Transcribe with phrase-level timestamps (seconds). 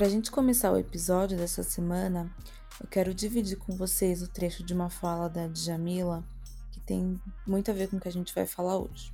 [0.00, 2.34] Para a gente começar o episódio dessa semana,
[2.80, 6.24] eu quero dividir com vocês o trecho de uma fala da Djamila
[6.72, 9.12] que tem muito a ver com o que a gente vai falar hoje.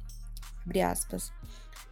[0.64, 1.32] Abre aspas.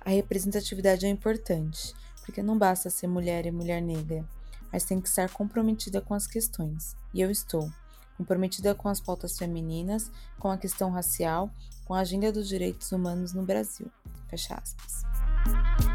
[0.00, 1.92] A representatividade é importante,
[2.24, 4.24] porque não basta ser mulher e mulher negra,
[4.72, 6.96] mas tem que estar comprometida com as questões.
[7.12, 7.68] E eu estou
[8.16, 10.08] comprometida com as pautas femininas,
[10.38, 11.50] com a questão racial,
[11.84, 13.90] com a agenda dos direitos humanos no Brasil.
[14.28, 15.93] Fecha aspas.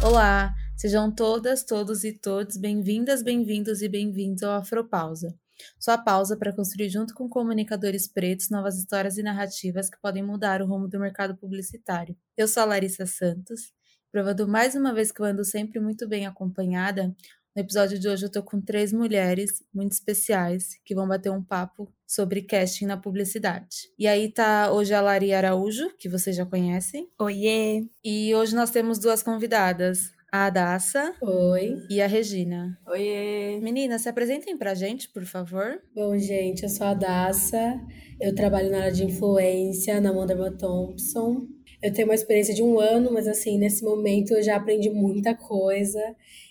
[0.00, 5.36] Olá, sejam todas, todos e todos bem-vindas, bem-vindos e bem-vindos ao Afropausa.
[5.76, 10.62] Sua pausa para construir junto com comunicadores pretos novas histórias e narrativas que podem mudar
[10.62, 12.16] o rumo do mercado publicitário.
[12.36, 13.72] Eu sou a Larissa Santos,
[14.12, 17.12] provando mais uma vez que eu ando sempre muito bem acompanhada.
[17.56, 21.42] No episódio de hoje eu tô com três mulheres muito especiais que vão bater um
[21.42, 23.90] papo sobre casting na publicidade.
[23.98, 27.08] E aí tá hoje a Lari Araújo, que vocês já conhecem.
[27.18, 27.84] Oiê!
[28.04, 31.14] E hoje nós temos duas convidadas, a Adassa.
[31.20, 31.82] Oi.
[31.90, 32.78] E a Regina.
[32.86, 33.58] Oiê.
[33.60, 35.80] Meninas, se apresentem pra gente, por favor.
[35.94, 37.80] Bom, gente, eu sou a Adassa.
[38.20, 41.46] Eu trabalho na área de influência na Monderman Thompson.
[41.82, 45.34] Eu tenho uma experiência de um ano, mas assim, nesse momento eu já aprendi muita
[45.34, 46.00] coisa.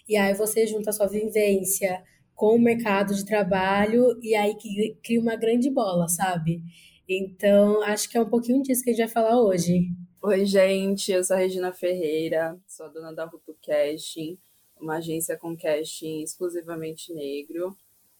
[0.07, 4.97] E aí você junta a sua vivência com o mercado de trabalho e aí que
[5.03, 6.61] cria uma grande bola, sabe?
[7.09, 9.89] Então, acho que é um pouquinho disso que a gente vai falar hoje.
[10.21, 14.37] Oi, gente, eu sou a Regina Ferreira, sou a dona da Ruto Casting,
[14.79, 17.75] uma agência com casting exclusivamente negro.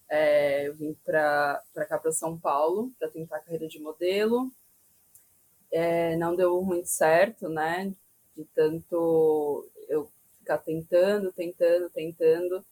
[0.10, 4.52] É, eu vim para cá, para São Paulo, para tentar a carreira de modelo.
[5.72, 7.94] É, não deu muito certo, né?
[8.36, 10.10] De tanto eu
[10.48, 12.66] ficar tentando, tentando, tentando.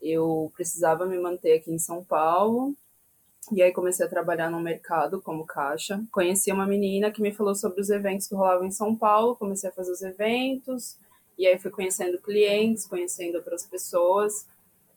[0.00, 2.76] Eu precisava me manter aqui em São Paulo.
[3.50, 6.02] E aí comecei a trabalhar no mercado como caixa.
[6.12, 9.36] Conheci uma menina que me falou sobre os eventos que rolavam em São Paulo.
[9.36, 10.98] Comecei a fazer os eventos.
[11.38, 14.46] E aí fui conhecendo clientes, conhecendo outras pessoas.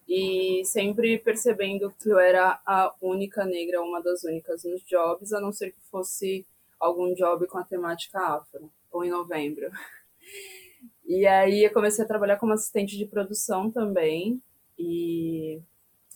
[0.08, 5.40] E sempre percebendo que eu era a única negra, uma das únicas nos jobs, a
[5.40, 6.46] não ser que fosse
[6.80, 9.70] algum job com a temática afro, ou em novembro.
[11.08, 14.42] E aí eu comecei a trabalhar como assistente de produção também
[14.78, 15.62] e,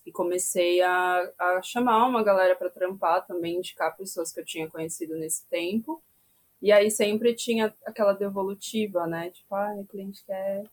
[0.06, 4.70] e comecei a, a chamar uma galera para trampar também, indicar pessoas que eu tinha
[4.70, 6.04] conhecido nesse tempo.
[6.62, 9.30] E aí sempre tinha aquela devolutiva, né?
[9.30, 10.64] Tipo, ah, o cliente quer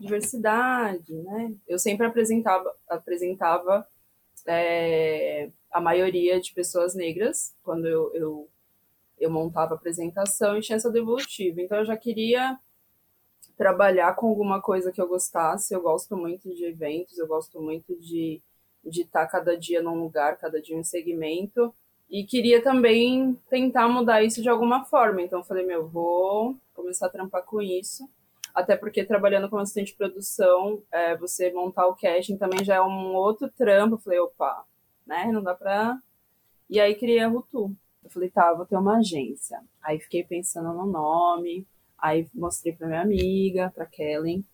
[0.00, 1.54] diversidade, né?
[1.68, 3.86] Eu sempre apresentava, apresentava
[4.46, 8.48] é, a maioria de pessoas negras quando eu, eu,
[9.20, 11.60] eu montava a apresentação e tinha essa devolutiva.
[11.60, 12.58] Então eu já queria
[13.62, 15.72] trabalhar com alguma coisa que eu gostasse.
[15.72, 18.42] Eu gosto muito de eventos, eu gosto muito de
[18.84, 21.72] de estar cada dia num lugar, cada dia um segmento.
[22.10, 25.22] E queria também tentar mudar isso de alguma forma.
[25.22, 28.08] Então falei, meu, vou começar a trampar com isso.
[28.54, 32.82] Até porque trabalhando como assistente de produção, é, você montar o casting também já é
[32.82, 33.94] um outro trampo.
[33.94, 34.64] Eu falei, opa,
[35.06, 35.30] né?
[35.32, 35.98] Não dá pra.
[36.68, 37.74] E aí criei a Rutu.
[38.04, 39.62] Eu falei, tá, vou ter uma agência.
[39.82, 41.66] Aí fiquei pensando no nome,
[42.02, 44.44] Aí mostrei para minha amiga, para Kellen,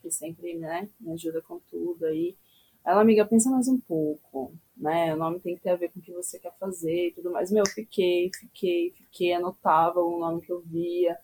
[0.00, 2.36] que sempre né, me ajuda com tudo aí.
[2.84, 5.12] Ela, amiga, pensa mais um pouco, né?
[5.12, 7.32] O nome tem que ter a ver com o que você quer fazer e tudo
[7.32, 7.50] mais.
[7.50, 11.18] Meu, fiquei, fiquei, fiquei, anotava o nome que eu via,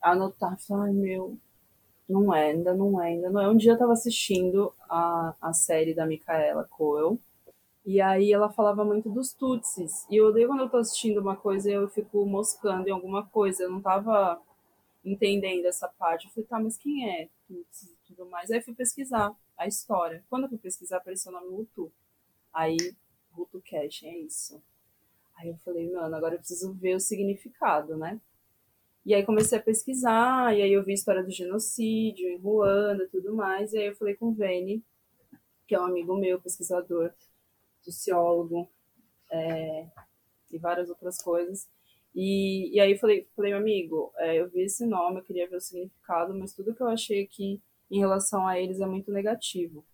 [0.00, 1.36] anotava, ai meu,
[2.08, 3.48] não é, ainda não é, ainda não é.
[3.48, 7.18] Um dia eu tava assistindo a, a série da Micaela Coel,
[7.84, 10.06] e aí ela falava muito dos Tutsis.
[10.10, 13.24] E eu odeio quando eu tô assistindo uma coisa e eu fico moscando em alguma
[13.26, 13.64] coisa.
[13.64, 14.40] Eu não tava
[15.04, 16.26] entendendo essa parte.
[16.26, 18.50] Eu falei, tá, mas quem é Tutsis e tudo mais?
[18.50, 20.24] Aí fui pesquisar a história.
[20.28, 21.92] Quando eu fui pesquisar, apareceu o nome Hutu.
[22.52, 22.76] Aí,
[23.36, 24.62] Hutu Cash, é isso.
[25.36, 28.20] Aí eu falei, mano, agora eu preciso ver o significado, né?
[29.04, 33.04] E aí comecei a pesquisar, e aí eu vi a história do genocídio em Ruanda
[33.04, 33.72] e tudo mais.
[33.72, 34.82] E aí eu falei com o Vene,
[35.66, 37.12] que é um amigo meu, pesquisador,
[37.82, 38.70] sociólogo,
[39.30, 39.86] é,
[40.50, 41.68] e várias outras coisas.
[42.14, 45.56] E, e aí falei, falei, meu amigo, é, eu vi esse nome, eu queria ver
[45.56, 49.84] o significado, mas tudo que eu achei aqui em relação a eles é muito negativo.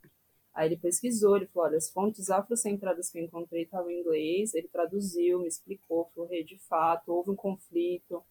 [0.53, 4.55] Aí ele pesquisou, ele falou, olha, as fontes afrocentradas que eu encontrei estavam em inglês,
[4.55, 8.23] ele traduziu, me explicou, falou, de fato, houve um conflito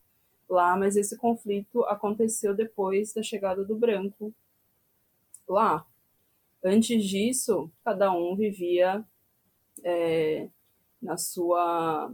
[0.48, 4.34] lá, mas esse conflito aconteceu depois da chegada do branco
[5.48, 5.86] lá.
[6.64, 9.04] Antes disso, cada um vivia
[9.84, 10.50] é,
[11.02, 12.14] na sua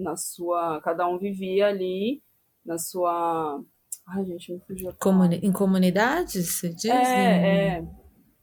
[0.00, 0.80] na sua.
[0.82, 2.22] Cada um vivia ali
[2.64, 3.62] na sua.
[4.06, 4.92] Ai, gente, me fugiu.
[5.00, 6.86] Comuni em comunidades, você diz?
[6.90, 7.88] É, é.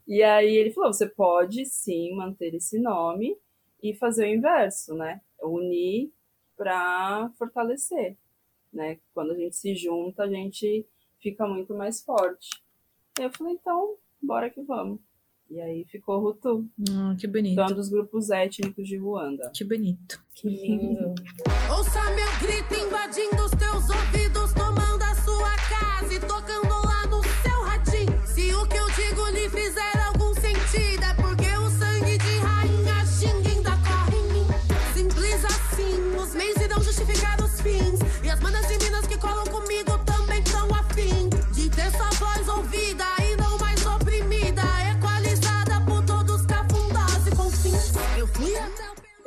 [0.06, 3.36] E aí ele falou: você pode sim manter esse nome
[3.82, 5.20] e fazer o inverso, né?
[5.42, 6.10] Unir
[6.56, 8.16] para fortalecer.
[8.72, 8.98] né?
[9.14, 10.86] Quando a gente se junta, a gente
[11.20, 12.48] fica muito mais forte.
[13.18, 15.00] E eu falei, então, bora que vamos.
[15.50, 16.66] E aí ficou Rutu.
[16.78, 17.52] Hum, que bonito.
[17.52, 19.50] Então, é um dos grupos étnicos de Ruanda.
[19.54, 20.22] Que bonito.
[20.34, 21.14] Que lindo.
[21.74, 26.67] Ouça meu grito invadindo os teus ouvidos, tomando a sua casa e tocando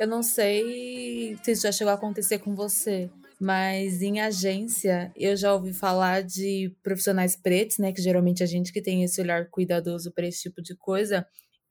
[0.02, 3.08] Eu não sei se isso já chegou a acontecer com você,
[3.40, 7.92] mas em agência eu já ouvi falar de profissionais pretos, né?
[7.92, 11.24] Que geralmente a gente que tem esse olhar cuidadoso para esse tipo de coisa,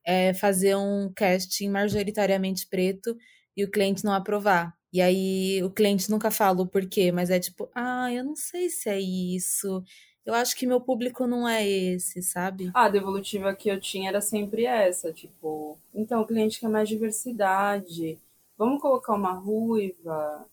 [0.07, 3.17] é fazer um casting majoritariamente preto
[3.57, 4.73] e o cliente não aprovar.
[4.93, 8.69] E aí o cliente nunca fala o porquê, mas é tipo, ah, eu não sei
[8.69, 9.83] se é isso.
[10.25, 12.69] Eu acho que meu público não é esse, sabe?
[12.73, 18.19] A devolutiva que eu tinha era sempre essa, tipo, então o cliente quer mais diversidade,
[18.57, 20.45] vamos colocar uma ruiva.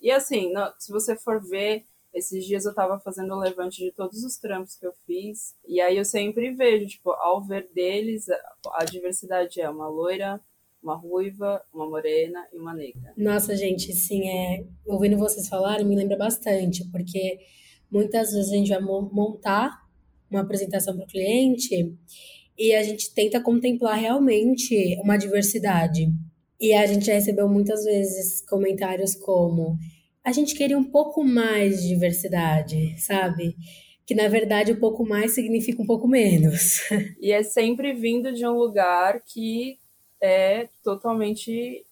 [0.00, 3.90] E assim, não- se você for ver, esses dias eu tava fazendo o levante de
[3.92, 8.28] todos os trampos que eu fiz, e aí eu sempre vejo, tipo, ao ver deles,
[8.30, 8.38] a,
[8.80, 10.40] a diversidade é uma loira,
[10.82, 13.12] uma ruiva, uma morena e uma negra.
[13.16, 17.38] Nossa, gente, sim, é, ouvindo vocês falarem me lembra bastante, porque
[17.92, 19.82] muitas vezes a gente vai mo- montar
[20.30, 21.94] uma apresentação para o cliente
[22.58, 26.08] e a gente tenta contemplar realmente uma diversidade.
[26.60, 29.76] E a gente já recebeu muitas vezes comentários como:
[30.24, 33.56] a gente queria um pouco mais de diversidade, sabe?
[34.06, 36.80] Que na verdade um pouco mais significa um pouco menos.
[37.20, 39.78] E é sempre vindo de um lugar que
[40.20, 41.84] é totalmente,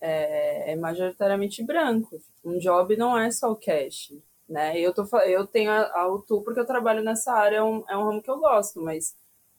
[0.00, 2.20] é, é majoritariamente branco.
[2.44, 4.12] Um job não é só o cash,
[4.50, 4.78] né?
[4.80, 7.96] Eu, tô, eu tenho a, a UTU porque eu trabalho nessa área, é um, é
[7.96, 9.14] um ramo que eu gosto, mas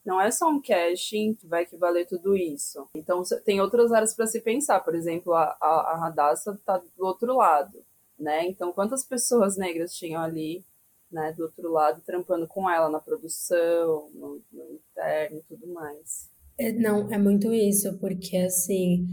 [0.06, 2.86] não é só um caching que vai equivaler tudo isso.
[2.94, 4.82] Então tem outras áreas para se pensar.
[4.82, 7.80] Por exemplo, a, a, a Radassa está do outro lado,
[8.20, 8.46] né?
[8.48, 10.66] Então quantas pessoas negras tinham ali,
[11.10, 16.30] né, do outro lado, trampando com ela na produção, no, no interno e tudo mais.
[16.58, 19.08] É, Não, é muito isso, porque assim,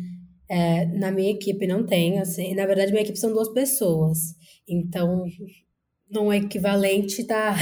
[0.48, 4.34] é, na minha equipe não tem, assim, na verdade minha equipe são duas pessoas,
[4.66, 5.24] então
[6.10, 7.54] não é equivalente, tá,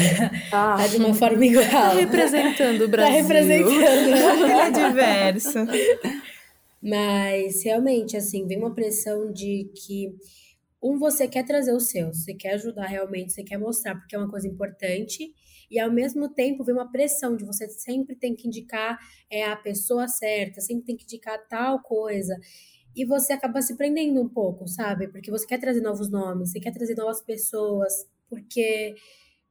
[0.52, 1.64] Ah, tá de uma forma igual.
[1.68, 3.14] Tá representando o Tá Brasil.
[3.22, 3.74] representando.
[4.42, 5.58] Ele é diverso.
[6.82, 10.14] Mas realmente, assim, vem uma pressão de que
[10.82, 14.18] um, você quer trazer o seu, você quer ajudar realmente, você quer mostrar porque é
[14.18, 15.32] uma coisa importante,
[15.70, 19.56] e ao mesmo tempo vem uma pressão de você sempre tem que indicar é, a
[19.56, 22.36] pessoa certa, sempre tem que indicar tal coisa.
[22.94, 25.08] E você acaba se prendendo um pouco, sabe?
[25.08, 27.92] Porque você quer trazer novos nomes, você quer trazer novas pessoas,
[28.28, 28.94] porque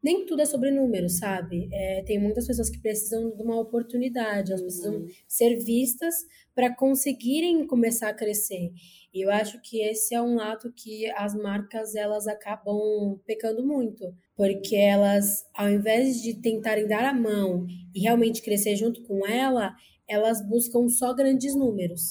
[0.06, 1.68] nem tudo é sobre números, sabe?
[1.74, 6.14] É, tem muitas pessoas que precisam de uma oportunidade, elas precisam ser vistas
[6.54, 8.72] para conseguirem começar a crescer.
[9.12, 14.14] E eu acho que esse é um lado que as marcas elas acabam pecando muito,
[14.36, 19.74] porque elas, ao invés de tentarem dar a mão e realmente crescer junto com ela,
[20.08, 22.02] elas buscam só grandes números.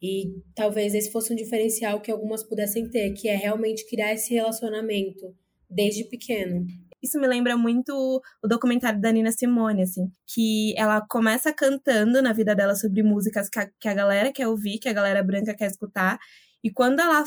[0.00, 4.32] E talvez esse fosse um diferencial que algumas pudessem ter, que é realmente criar esse
[4.32, 5.34] relacionamento
[5.70, 6.66] desde pequeno.
[7.02, 12.32] Isso me lembra muito o documentário da Nina Simone, assim, que ela começa cantando na
[12.32, 15.54] vida dela sobre músicas que a, que a galera quer ouvir, que a galera branca
[15.54, 16.18] quer escutar.
[16.62, 17.24] E quando ela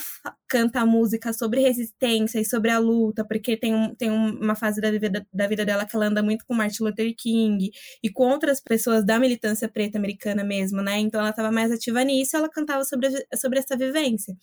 [0.48, 4.54] canta a música sobre resistência e sobre a luta, porque tem, um, tem um- uma
[4.56, 7.72] fase da vida, da vida dela que ela anda muito com Martin Luther King
[8.04, 11.00] e com outras pessoas da militância preta americana mesmo, né?
[11.00, 14.36] Então ela estava mais ativa nisso, ela cantava sobre, sobre essa vivência.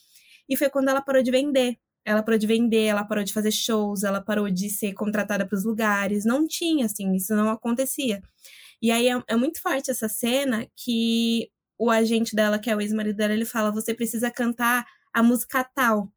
[0.49, 1.77] E foi quando ela parou de vender.
[2.05, 5.57] Ela parou de vender, ela parou de fazer shows, ela parou de ser contratada para
[5.57, 6.25] os lugares.
[6.25, 8.21] Não tinha, assim, isso não acontecia.
[8.83, 12.81] E aí é, é muito forte essa cena que o agente dela, que é o
[12.81, 16.13] ex-marido dela, ele fala: você precisa cantar a música tal,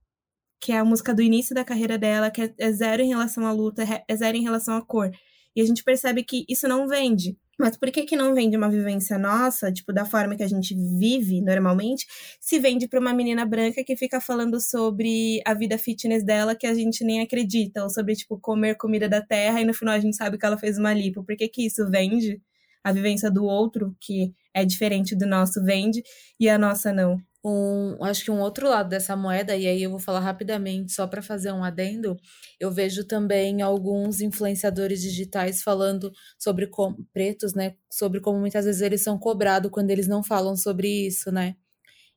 [0.61, 3.45] que é a música do início da carreira dela, que é, é zero em relação
[3.45, 5.11] à luta, é- é zero em relação à cor.
[5.55, 7.37] E a gente percebe que isso não vende.
[7.59, 10.75] Mas por que que não vende uma vivência nossa, tipo, da forma que a gente
[10.75, 12.05] vive normalmente,
[12.41, 16.65] se vende para uma menina branca que fica falando sobre a vida fitness dela que
[16.65, 19.99] a gente nem acredita, ou sobre, tipo, comer comida da terra e no final a
[19.99, 21.23] gente sabe que ela fez uma lipo.
[21.23, 22.41] Por que que isso vende?
[22.83, 26.03] A vivência do outro, que é diferente do nosso, vende,
[26.39, 27.17] e a nossa não.
[27.45, 31.05] Um, acho que um outro lado dessa moeda, e aí eu vou falar rapidamente só
[31.05, 32.15] para fazer um adendo,
[32.57, 36.09] eu vejo também alguns influenciadores digitais falando
[36.39, 40.55] sobre como, pretos, né, sobre como muitas vezes eles são cobrados quando eles não falam
[40.55, 41.57] sobre isso, né?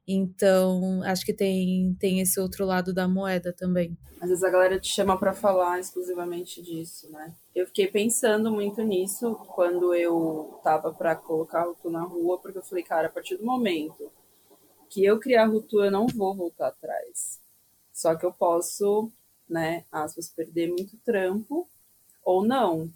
[0.08, 3.98] Então, acho que tem, tem esse outro lado da moeda também.
[4.20, 7.34] Às vezes a galera te chama para falar exclusivamente disso, né?
[7.52, 12.58] Eu fiquei pensando muito nisso quando eu tava para colocar a Rutu na rua, porque
[12.58, 14.12] eu falei, cara, a partir do momento
[14.88, 17.40] que eu criar a Rutu, eu não vou voltar atrás.
[17.92, 19.10] Só que eu posso,
[19.48, 21.68] né, aspas, perder muito trampo
[22.24, 22.90] ou não,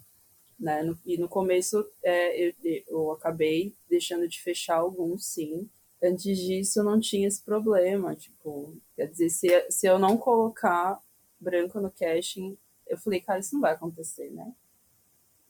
[0.59, 0.83] né?
[0.83, 2.53] No, e no começo é, eu,
[2.87, 5.69] eu acabei deixando de fechar alguns, sim,
[6.01, 8.15] antes disso eu não tinha esse problema.
[8.15, 11.01] Tipo, quer dizer, se, se eu não colocar
[11.39, 12.57] branco no caching,
[12.87, 14.53] eu falei, cara, isso não vai acontecer, né?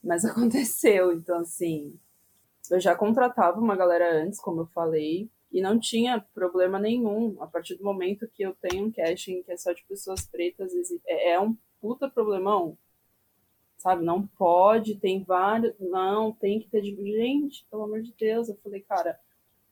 [0.02, 1.98] Mas aconteceu, então assim,
[2.70, 7.36] eu já contratava uma galera antes, como eu falei, e não tinha problema nenhum.
[7.40, 10.72] A partir do momento que eu tenho um caching que é só de pessoas pretas,
[11.06, 12.76] é, é um puta problemão.
[13.76, 18.48] Sabe, não pode, tem vários, não, tem que ter gente, pelo amor de Deus.
[18.48, 19.18] Eu falei, cara,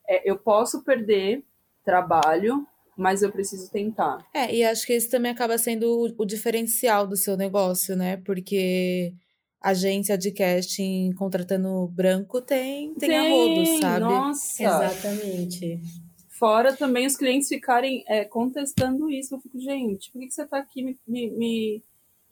[0.07, 1.45] é, eu posso perder
[1.85, 4.19] trabalho, mas eu preciso tentar.
[4.35, 8.17] É, e acho que esse também acaba sendo o, o diferencial do seu negócio, né?
[8.19, 9.15] Porque
[9.61, 14.01] agência de casting contratando branco tem, tem, tem a rodo, sabe?
[14.01, 14.63] Nossa!
[14.63, 15.81] Exatamente.
[16.29, 19.35] Fora também os clientes ficarem é, contestando isso.
[19.35, 21.83] Eu fico, gente, por que, que você está aqui me, me, me,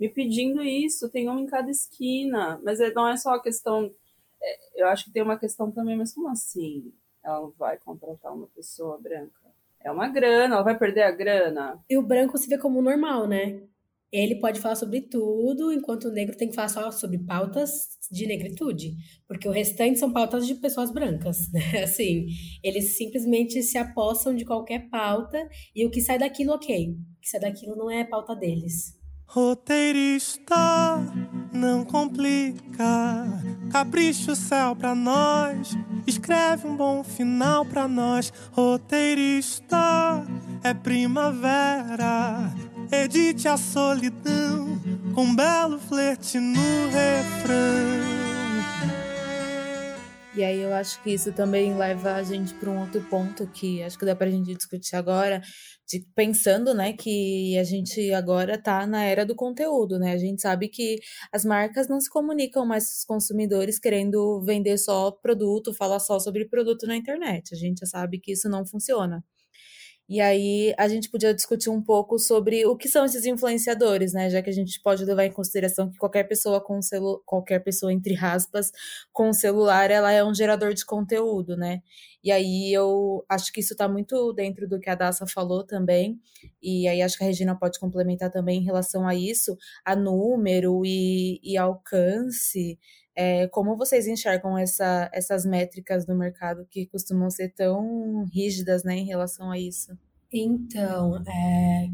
[0.00, 1.10] me, pedindo isso?
[1.10, 2.58] Tem um em cada esquina.
[2.64, 3.92] Mas é, não é só a questão.
[4.42, 6.90] É, eu acho que tem uma questão também, mas como assim?
[7.28, 9.32] ela não vai contratar uma pessoa branca.
[9.80, 11.78] É uma grana, ela vai perder a grana.
[11.88, 13.62] E o branco se vê como normal, né?
[14.12, 17.70] Ele pode falar sobre tudo, enquanto o negro tem que falar só sobre pautas
[18.10, 18.94] de negritude,
[19.26, 21.82] porque o restante são pautas de pessoas brancas, né?
[21.82, 22.26] Assim,
[22.62, 25.38] eles simplesmente se apossam de qualquer pauta
[25.74, 26.90] e o que sai daquilo, ok.
[26.90, 28.98] O que sai daquilo não é pauta deles.
[29.30, 30.54] Roteirista,
[31.52, 33.26] não complica.
[33.70, 35.76] Capricha o céu pra nós.
[36.06, 38.32] Escreve um bom final pra nós.
[38.52, 40.26] Roteirista,
[40.64, 42.54] é primavera.
[42.90, 44.78] Edite a solidão
[45.14, 48.18] com um belo flerte no refrão.
[50.34, 53.82] E aí eu acho que isso também leva a gente para um outro ponto que
[53.82, 55.42] acho que dá para a gente discutir agora,
[55.86, 60.12] de, pensando, né, que a gente agora está na era do conteúdo, né?
[60.12, 60.98] A gente sabe que
[61.32, 66.18] as marcas não se comunicam mais com os consumidores querendo vender só produto, falar só
[66.20, 67.52] sobre produto na internet.
[67.52, 69.22] A gente já sabe que isso não funciona.
[70.08, 74.30] E aí a gente podia discutir um pouco sobre o que são esses influenciadores, né?
[74.30, 77.92] Já que a gente pode levar em consideração que qualquer pessoa com celu qualquer pessoa
[77.92, 78.72] entre aspas
[79.12, 81.82] com celular, ela é um gerador de conteúdo, né?
[82.24, 86.18] E aí eu acho que isso está muito dentro do que a Daça falou também.
[86.62, 90.82] E aí acho que a Regina pode complementar também em relação a isso, a número
[90.84, 92.78] e, e alcance.
[93.20, 98.96] É, como vocês enxergam essa, essas métricas do mercado que costumam ser tão rígidas né,
[98.96, 99.90] em relação a isso?
[100.32, 101.88] Então, é,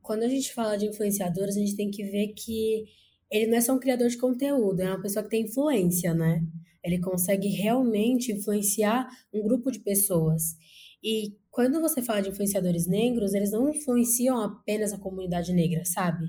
[0.00, 2.84] quando a gente fala de influenciadores, a gente tem que ver que
[3.28, 6.46] ele não é só um criador de conteúdo, é uma pessoa que tem influência, né?
[6.84, 10.54] Ele consegue realmente influenciar um grupo de pessoas.
[11.02, 16.28] E quando você fala de influenciadores negros, eles não influenciam apenas a comunidade negra, sabe?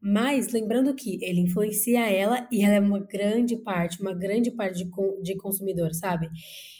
[0.00, 4.84] Mas lembrando que ele influencia ela e ela é uma grande parte, uma grande parte
[4.84, 4.90] de,
[5.22, 6.28] de consumidor, sabe?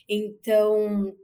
[0.09, 1.15] Então,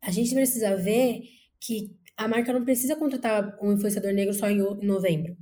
[0.00, 1.22] a gente precisa ver
[1.60, 5.36] que a marca não precisa contratar um influenciador negro só em novembro.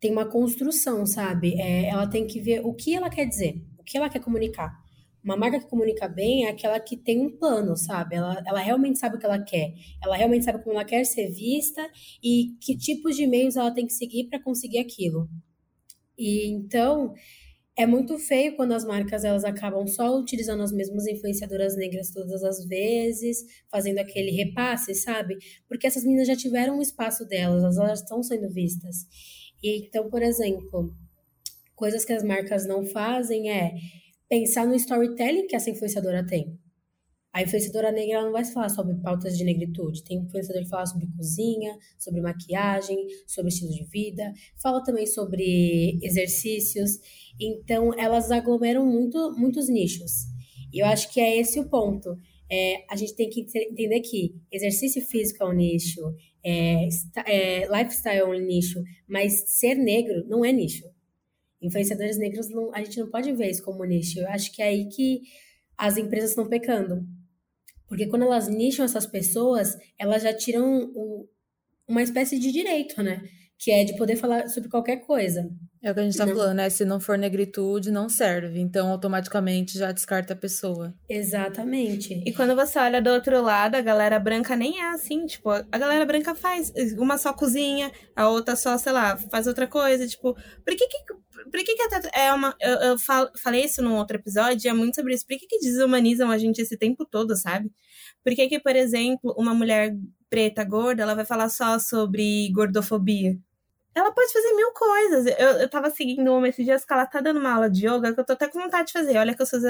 [0.00, 1.54] Tem uma construção, sabe?
[1.60, 4.83] É, ela tem que ver o que ela quer dizer, o que ela quer comunicar.
[5.24, 8.16] Uma marca que comunica bem é aquela que tem um plano, sabe?
[8.16, 9.72] Ela, ela realmente sabe o que ela quer.
[10.02, 11.80] Ela realmente sabe como ela quer ser vista
[12.22, 15.28] e que tipos de meios ela tem que seguir para conseguir aquilo.
[16.18, 17.14] E então,
[17.76, 22.44] é muito feio quando as marcas elas acabam só utilizando as mesmas influenciadoras negras todas
[22.44, 23.38] as vezes,
[23.70, 25.36] fazendo aquele repasse, sabe?
[25.66, 29.06] Porque essas meninas já tiveram o espaço delas, elas estão sendo vistas.
[29.62, 30.94] E, então, por exemplo,
[31.74, 33.72] coisas que as marcas não fazem é
[34.34, 36.58] pensar no storytelling que essa influenciadora tem.
[37.32, 40.02] A influenciadora negra não vai falar sobre pautas de negritude.
[40.02, 45.98] Tem influenciador que fala sobre cozinha, sobre maquiagem, sobre estilo de vida, fala também sobre
[46.02, 46.98] exercícios.
[47.40, 50.26] Então, elas aglomeram muito, muitos nichos.
[50.72, 52.16] E eu acho que é esse o ponto.
[52.50, 56.00] É, a gente tem que entender que exercício físico é um nicho,
[56.44, 56.88] é,
[57.26, 60.84] é, lifestyle é um nicho, mas ser negro não é nicho.
[61.60, 64.18] Influenciadores negros, não, a gente não pode ver isso como nicho.
[64.18, 65.22] Eu acho que é aí que
[65.76, 67.06] as empresas estão pecando.
[67.88, 71.28] Porque quando elas nicham essas pessoas, elas já tiram o,
[71.86, 73.22] uma espécie de direito, né?
[73.58, 75.48] Que é de poder falar sobre qualquer coisa.
[75.82, 76.34] É o que a gente tá Não.
[76.34, 76.70] falando, né?
[76.70, 78.58] Se não for negritude, não serve.
[78.58, 80.94] Então, automaticamente já descarta a pessoa.
[81.08, 82.22] Exatamente.
[82.26, 85.78] E quando você olha do outro lado, a galera branca nem é assim, tipo, a
[85.78, 90.34] galera branca faz, uma só cozinha, a outra só, sei lá, faz outra coisa, tipo,
[90.34, 90.98] por que que,
[91.50, 94.72] por que, que tatu- é uma, eu, eu fal- falei isso num outro episódio, é
[94.72, 97.70] muito sobre isso, por que que desumanizam a gente esse tempo todo, sabe?
[98.24, 99.94] Por que que, por exemplo, uma mulher
[100.30, 103.38] preta gorda, ela vai falar só sobre gordofobia?
[103.94, 105.26] Ela pode fazer mil coisas.
[105.38, 108.12] Eu, eu tava seguindo uma esses dias que ela tá dando uma aula de yoga
[108.12, 109.16] que eu tô até com vontade de fazer.
[109.18, 109.60] Olha que eu sou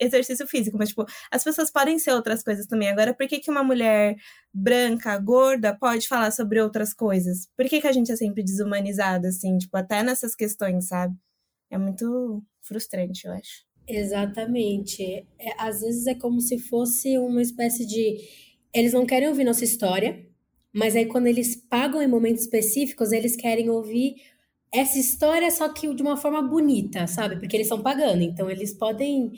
[0.00, 2.88] exercício físico, mas, tipo, as pessoas podem ser outras coisas também.
[2.88, 4.16] Agora, por que, que uma mulher
[4.54, 7.46] branca, gorda, pode falar sobre outras coisas?
[7.56, 11.14] Por que, que a gente é sempre desumanizado, assim, tipo, até nessas questões, sabe?
[11.70, 13.67] É muito frustrante, eu acho.
[13.88, 15.02] Exatamente.
[15.38, 18.18] É, às vezes é como se fosse uma espécie de.
[18.72, 20.26] Eles não querem ouvir nossa história,
[20.72, 24.16] mas aí quando eles pagam em momentos específicos, eles querem ouvir
[24.70, 27.36] essa história, só que de uma forma bonita, sabe?
[27.38, 28.22] Porque eles estão pagando.
[28.22, 29.32] Então eles podem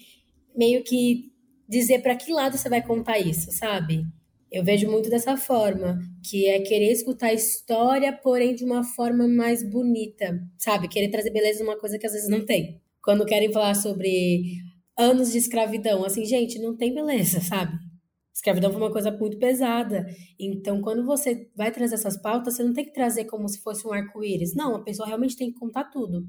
[0.56, 1.32] meio que
[1.68, 4.04] dizer para que lado você vai contar isso, sabe?
[4.50, 9.28] Eu vejo muito dessa forma, que é querer escutar a história, porém de uma forma
[9.28, 10.88] mais bonita, sabe?
[10.88, 12.80] Querer trazer beleza numa coisa que às vezes não tem.
[13.02, 14.58] Quando querem falar sobre
[14.98, 17.72] anos de escravidão, assim, gente, não tem beleza, sabe?
[18.34, 20.06] Escravidão foi uma coisa muito pesada.
[20.38, 23.86] Então, quando você vai trazer essas pautas, você não tem que trazer como se fosse
[23.86, 24.54] um arco-íris.
[24.54, 26.26] Não, a pessoa realmente tem que contar tudo.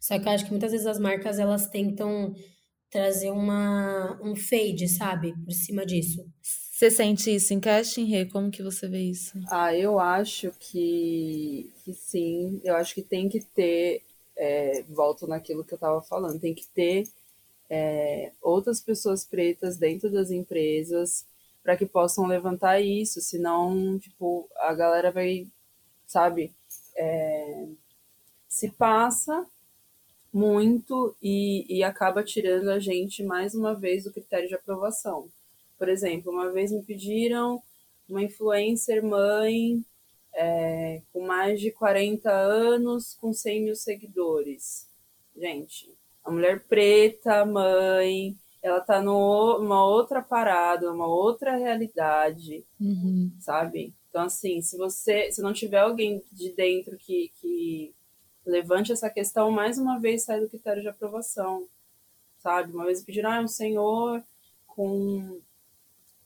[0.00, 2.34] Só que eu acho que muitas vezes as marcas, elas tentam
[2.90, 5.34] trazer uma, um fade, sabe?
[5.44, 6.24] Por cima disso.
[6.42, 8.24] Você sente isso em casting, Rê?
[8.24, 9.38] Como que você vê isso?
[9.50, 12.58] Ah, eu acho que, que sim.
[12.64, 14.02] Eu acho que tem que ter.
[14.40, 16.40] É, volto naquilo que eu estava falando.
[16.40, 17.06] Tem que ter
[17.68, 21.26] é, outras pessoas pretas dentro das empresas
[21.62, 23.20] para que possam levantar isso.
[23.20, 25.46] Senão, tipo, a galera vai,
[26.06, 26.54] sabe,
[26.96, 27.66] é,
[28.48, 29.46] se passa
[30.32, 35.28] muito e, e acaba tirando a gente mais uma vez do critério de aprovação.
[35.78, 37.62] Por exemplo, uma vez me pediram
[38.08, 39.84] uma influencer mãe
[40.34, 44.88] é, com mais de 40 anos, com 100 mil seguidores.
[45.36, 45.92] Gente,
[46.24, 53.30] a mulher preta, mãe, ela tá numa outra parada, uma outra realidade, Uhum.
[53.40, 53.94] sabe?
[54.08, 57.94] Então, assim, se você se não tiver alguém de dentro que, que
[58.44, 61.66] levante essa questão, mais uma vez sai do critério de aprovação,
[62.38, 62.72] sabe?
[62.72, 64.22] Uma vez pediram, ah, é um senhor
[64.66, 65.40] com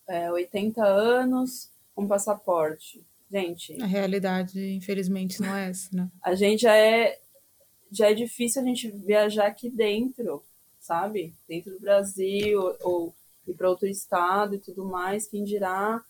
[0.09, 3.03] é, 80 anos, com passaporte.
[3.35, 6.09] Gente, A realidade, infelizmente, não é essa, né?
[6.23, 7.19] a gente já é
[7.91, 10.41] já é difícil a gente viajar aqui dentro,
[10.79, 11.35] sabe?
[11.49, 13.13] Dentro do Brasil ou
[13.47, 16.01] ir para outro estado e tudo mais, quem dirá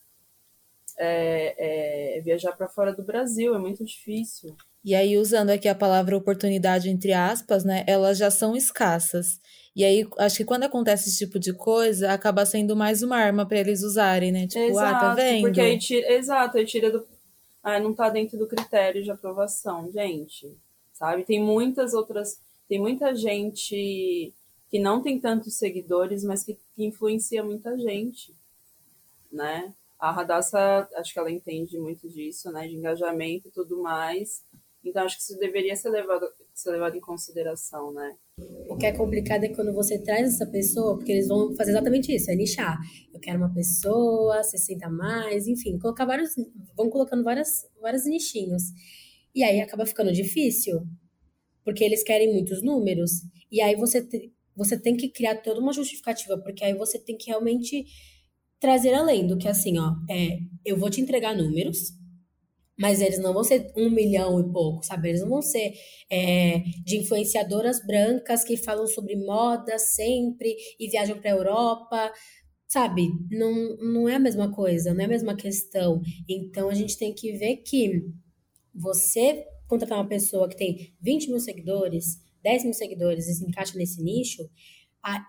[0.98, 4.54] é, é, viajar para fora do Brasil, é muito difícil.
[4.84, 7.84] E aí, usando aqui a palavra oportunidade entre aspas, né?
[7.86, 9.40] Elas já são escassas.
[9.74, 13.46] E aí, acho que quando acontece esse tipo de coisa, acaba sendo mais uma arma
[13.46, 14.46] para eles usarem, né?
[14.46, 15.40] Tipo, ah, tá vendo?
[15.40, 17.04] porque aí tira, exato, aí tira do,
[17.64, 20.54] ah, não tá dentro do critério de aprovação, gente,
[20.92, 21.24] sabe?
[21.24, 24.34] Tem muitas outras, tem muita gente
[24.68, 28.36] que não tem tantos seguidores, mas que, que influencia muita gente,
[29.32, 29.74] né?
[29.98, 32.68] A Radassa, acho que ela entende muito disso, né?
[32.68, 34.44] De engajamento e tudo mais.
[34.84, 38.14] Então, acho que isso deveria ser levado, ser levado em consideração, né?
[38.68, 42.12] O que é complicado é quando você traz essa pessoa, porque eles vão fazer exatamente
[42.14, 42.76] isso, é nichar.
[43.12, 46.30] Eu quero uma pessoa, 60 a mais, enfim, colocar vários,
[46.76, 48.62] vão colocando várias, vários nichinhos.
[49.34, 50.80] E aí acaba ficando difícil,
[51.64, 53.12] porque eles querem muitos números.
[53.52, 57.16] E aí você, te- você tem que criar toda uma justificativa, porque aí você tem
[57.16, 57.86] que realmente
[58.60, 61.92] trazer além do que assim, ó, é, eu vou te entregar números,
[62.78, 65.08] mas eles não vão ser um milhão e pouco, sabe?
[65.08, 65.74] Eles não vão ser
[66.10, 72.12] é, de influenciadoras brancas que falam sobre moda sempre e viajam para a Europa,
[72.66, 73.08] sabe?
[73.30, 76.00] Não, não é a mesma coisa, não é a mesma questão.
[76.28, 78.04] Então a gente tem que ver que
[78.74, 83.78] você contratar uma pessoa que tem 20 mil seguidores, 10 mil seguidores e se encaixa
[83.78, 84.48] nesse nicho,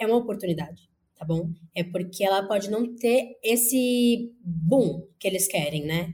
[0.01, 1.49] é uma oportunidade, tá bom?
[1.75, 6.13] É porque ela pode não ter esse boom que eles querem, né?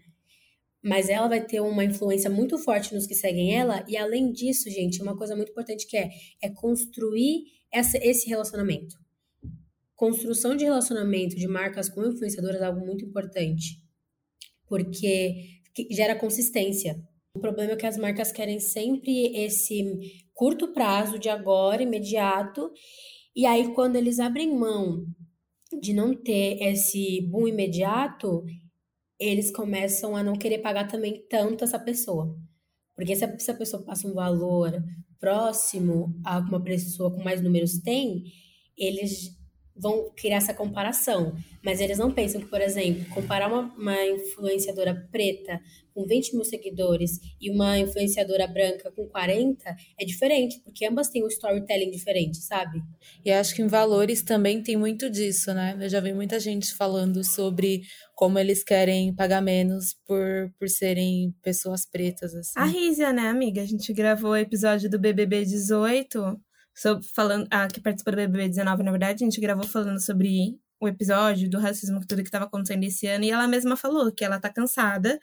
[0.83, 4.69] Mas ela vai ter uma influência muito forte nos que seguem ela, e além disso,
[4.69, 6.09] gente, uma coisa muito importante que é,
[6.41, 8.95] é construir essa, esse relacionamento.
[9.95, 13.79] Construção de relacionamento de marcas com influenciadoras é algo muito importante,
[14.67, 16.99] porque que gera consistência.
[17.35, 19.83] O problema é que as marcas querem sempre esse
[20.33, 22.71] curto prazo de agora, imediato,
[23.35, 25.05] e aí quando eles abrem mão
[25.79, 28.43] de não ter esse boom imediato,
[29.21, 32.35] eles começam a não querer pagar também tanto essa pessoa.
[32.95, 34.83] Porque se a, pessoa passa um valor
[35.19, 38.23] próximo a uma pessoa com mais números tem,
[38.75, 39.39] eles
[39.75, 41.35] vão criar essa comparação.
[41.63, 45.59] Mas eles não pensam que, por exemplo, comparar uma, uma influenciadora preta
[45.93, 51.23] com 20 mil seguidores e uma influenciadora branca com 40 é diferente, porque ambas têm
[51.23, 52.81] um storytelling diferente, sabe?
[53.23, 55.77] E acho que em valores também tem muito disso, né?
[55.79, 57.81] Eu já vi muita gente falando sobre
[58.15, 62.53] como eles querem pagar menos por, por serem pessoas pretas, assim.
[62.55, 63.61] A Rízia, né, amiga?
[63.61, 66.39] A gente gravou o episódio do BBB 18
[66.75, 70.57] sobre, falando, a que participou do BBB 19, na verdade, a gente gravou falando sobre
[70.79, 74.25] o episódio do racismo, tudo que estava acontecendo esse ano, e ela mesma falou que
[74.25, 75.19] ela tá cansada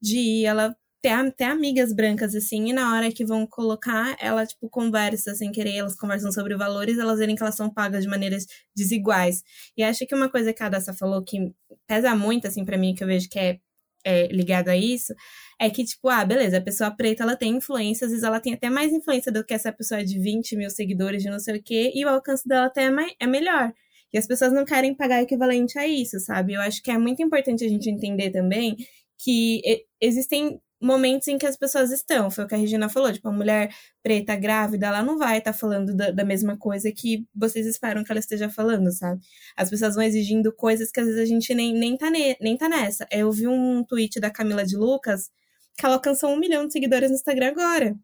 [0.00, 4.68] de ela ter, ter amigas brancas, assim, e na hora que vão colocar, ela, tipo,
[4.68, 8.46] conversa sem querer, elas conversam sobre valores, elas verem que elas são pagas de maneiras
[8.76, 9.42] desiguais.
[9.76, 11.52] E acho que uma coisa que a Dassa falou que
[11.88, 13.58] pesa muito, assim, para mim, que eu vejo que é,
[14.04, 15.14] é ligada a isso,
[15.60, 18.54] é que, tipo, ah, beleza, a pessoa preta, ela tem influência, às vezes ela tem
[18.54, 21.62] até mais influência do que essa pessoa de 20 mil seguidores, de não sei o
[21.62, 23.70] quê, e o alcance dela até é, mais, é melhor.
[24.10, 26.54] E as pessoas não querem pagar equivalente a isso, sabe?
[26.54, 28.74] Eu acho que é muito importante a gente entender também
[29.18, 29.60] que
[30.00, 32.30] existem momentos em que as pessoas estão.
[32.30, 33.70] Foi o que a Regina falou, tipo, a mulher
[34.02, 38.02] preta grávida, ela não vai estar tá falando da, da, mesma coisa que vocês esperam
[38.02, 39.20] que ela esteja falando, sabe?
[39.56, 42.56] As pessoas vão exigindo coisas que às vezes a gente nem, nem, tá, ne, nem
[42.56, 43.06] tá nessa.
[43.12, 45.28] Eu vi um tweet da Camila de Lucas
[45.80, 47.98] que ela alcançou um milhão de seguidores no Instagram agora.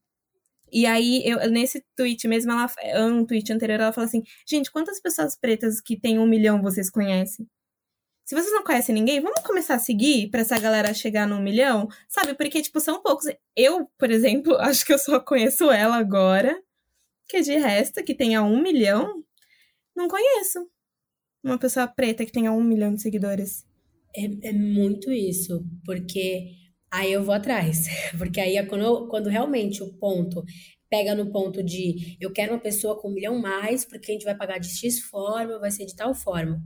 [0.73, 2.67] E aí, eu, nesse tweet mesmo, ela,
[3.07, 6.91] um tweet anterior, ela falou assim: gente, quantas pessoas pretas que têm um milhão vocês
[6.91, 7.47] conhecem?
[8.25, 11.87] Se vocês não conhecem ninguém, vamos começar a seguir para essa galera chegar no milhão,
[12.09, 12.35] sabe?
[12.35, 13.27] Porque, tipo, são poucos.
[13.55, 16.61] Eu, por exemplo, acho que eu só conheço ela agora,
[17.29, 19.23] que de resto, que tenha um milhão,
[19.95, 20.67] não conheço.
[21.45, 23.65] Uma pessoa preta que tenha um milhão de seguidores.
[24.17, 27.87] É, é muito isso, porque aí eu vou atrás.
[28.19, 30.45] Porque aí é quando, quando realmente o ponto
[30.89, 34.25] pega no ponto de eu quero uma pessoa com um milhão mais, porque a gente
[34.25, 36.63] vai pagar de X forma, vai ser de tal forma.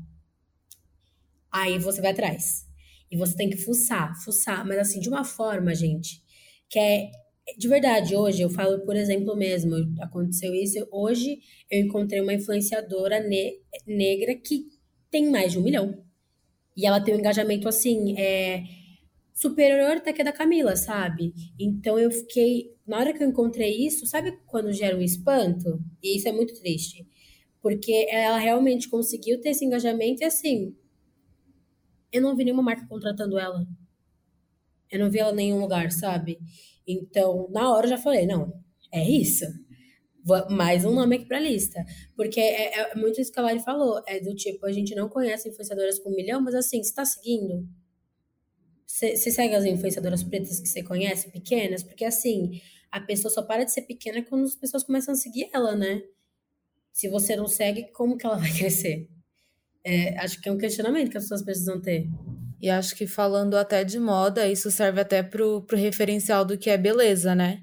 [1.50, 2.66] Aí você vai atrás.
[3.10, 6.22] E você tem que fuçar, fuçar, mas assim, de uma forma, gente,
[6.68, 7.10] que é
[7.58, 13.20] de verdade, hoje eu falo, por exemplo, mesmo, aconteceu isso, hoje eu encontrei uma influenciadora
[13.20, 14.66] ne negra que
[15.10, 16.04] tem mais de um milhão.
[16.76, 18.62] E ela tem um engajamento assim, é,
[19.40, 21.32] superior até que a da Camila, sabe?
[21.58, 22.74] Então eu fiquei.
[22.86, 25.82] Na hora que eu encontrei isso, sabe quando gera um espanto?
[26.02, 27.06] E isso é muito triste.
[27.62, 30.76] Porque ela realmente conseguiu ter esse engajamento e assim.
[32.12, 33.66] Eu não vi nenhuma marca contratando ela.
[34.90, 36.38] Eu não vi ela em nenhum lugar, sabe?
[36.86, 38.52] Então, na hora eu já falei: não,
[38.92, 39.46] é isso.
[40.50, 41.82] Mais um nome aqui pra lista.
[42.14, 44.02] Porque é, é muito isso que a Lari falou.
[44.06, 47.06] É do tipo, a gente não conhece influenciadoras com um milhão, mas assim, você tá
[47.06, 47.66] seguindo?
[48.90, 51.82] Você segue as influenciadoras pretas que você conhece, pequenas?
[51.82, 55.48] Porque assim, a pessoa só para de ser pequena quando as pessoas começam a seguir
[55.54, 56.02] ela, né?
[56.92, 59.08] Se você não segue, como que ela vai crescer?
[59.84, 62.08] É, acho que é um questionamento que as pessoas precisam ter.
[62.60, 66.68] E acho que falando até de moda, isso serve até pro, pro referencial do que
[66.68, 67.62] é beleza, né?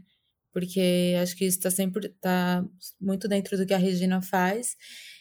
[0.54, 2.66] Porque acho que isso tá sempre tá
[3.00, 4.76] muito dentro do que a Regina faz.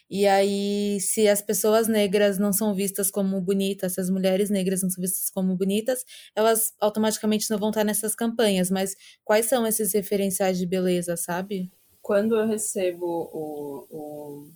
[0.09, 4.81] E aí, se as pessoas negras não são vistas como bonitas, se as mulheres negras
[4.81, 8.71] não são vistas como bonitas, elas automaticamente não vão estar nessas campanhas.
[8.71, 11.69] Mas quais são esses referenciais de beleza, sabe?
[12.01, 14.47] Quando eu recebo o, o,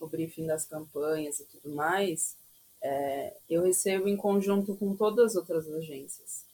[0.00, 2.36] o briefing das campanhas e tudo mais,
[2.82, 6.44] é, eu recebo em conjunto com todas as outras agências.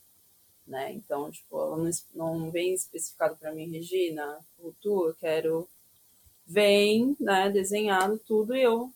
[0.65, 0.93] Né?
[0.93, 4.39] Então, tipo, ela não, não vem especificado para mim, Regina,
[4.81, 5.69] tu, eu quero
[6.47, 8.93] vem, né, desenhado tudo, e eu,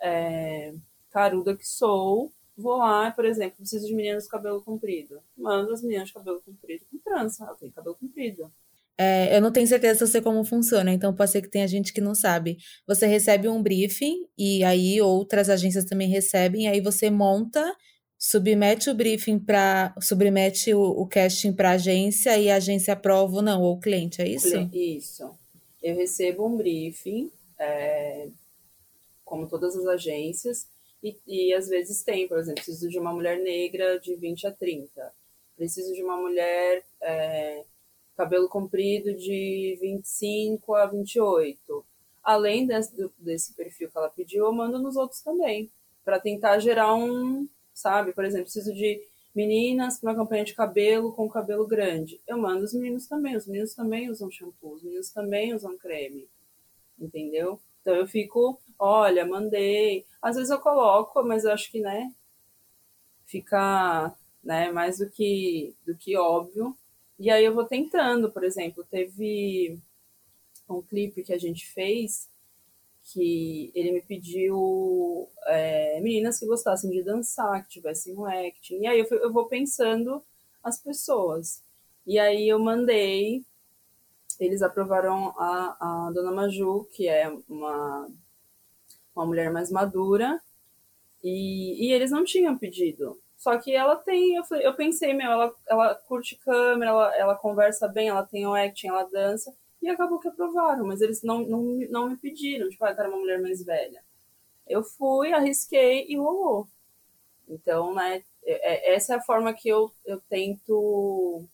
[0.00, 0.72] é,
[1.10, 5.20] caruda que sou, vou lá, por exemplo, preciso de meninas de cabelo comprido.
[5.36, 8.50] Mando as meninas de cabelo comprido com trança, ela tem cabelo comprido.
[8.96, 11.66] É, eu não tenho certeza se eu sei como funciona, então pode ser que tenha
[11.66, 12.58] gente que não sabe.
[12.86, 17.74] Você recebe um briefing e aí outras agências também recebem, aí você monta,
[18.18, 23.36] submete o briefing para, submete o, o casting para a agência e a agência aprova
[23.36, 24.68] ou não, ou o cliente, é isso?
[24.70, 25.39] Isso
[25.82, 28.28] eu recebo um briefing, é,
[29.24, 30.68] como todas as agências,
[31.02, 34.52] e, e às vezes tem, por exemplo, preciso de uma mulher negra de 20 a
[34.52, 35.12] 30,
[35.56, 37.64] preciso de uma mulher é,
[38.16, 41.84] cabelo comprido de 25 a 28.
[42.22, 45.70] Além desse, desse perfil que ela pediu, eu mando nos outros também,
[46.04, 49.00] para tentar gerar um, sabe, por exemplo, preciso de
[49.34, 52.20] Meninas para uma campanha de cabelo com cabelo grande.
[52.26, 53.36] Eu mando os meninos também.
[53.36, 56.28] Os meninos também usam shampoo, os meninos também usam creme.
[56.98, 57.60] Entendeu?
[57.80, 60.04] Então eu fico, olha, mandei.
[60.20, 62.12] Às vezes eu coloco, mas eu acho que, né,
[63.26, 66.76] fica né, mais do que, do que óbvio.
[67.18, 69.78] E aí eu vou tentando, por exemplo, teve
[70.68, 72.29] um clipe que a gente fez
[73.12, 78.80] que ele me pediu é, meninas que gostassem de dançar, que tivessem um acting.
[78.80, 80.22] E aí eu, fui, eu vou pensando
[80.62, 81.62] as pessoas.
[82.06, 83.44] E aí eu mandei,
[84.38, 88.08] eles aprovaram a, a Dona Maju, que é uma,
[89.14, 90.40] uma mulher mais madura,
[91.22, 93.20] e, e eles não tinham pedido.
[93.36, 97.88] Só que ela tem, eu, eu pensei, meu, ela, ela curte câmera, ela, ela conversa
[97.88, 99.54] bem, ela tem o acting, ela dança.
[99.82, 103.08] E acabou que aprovaram, mas eles não, não, não me pediram, tipo, ah, eu quero
[103.08, 104.02] uma mulher mais velha.
[104.66, 106.68] Eu fui, arrisquei e rolou.
[107.48, 111.44] Então, né, é, é, essa é a forma que eu, eu tento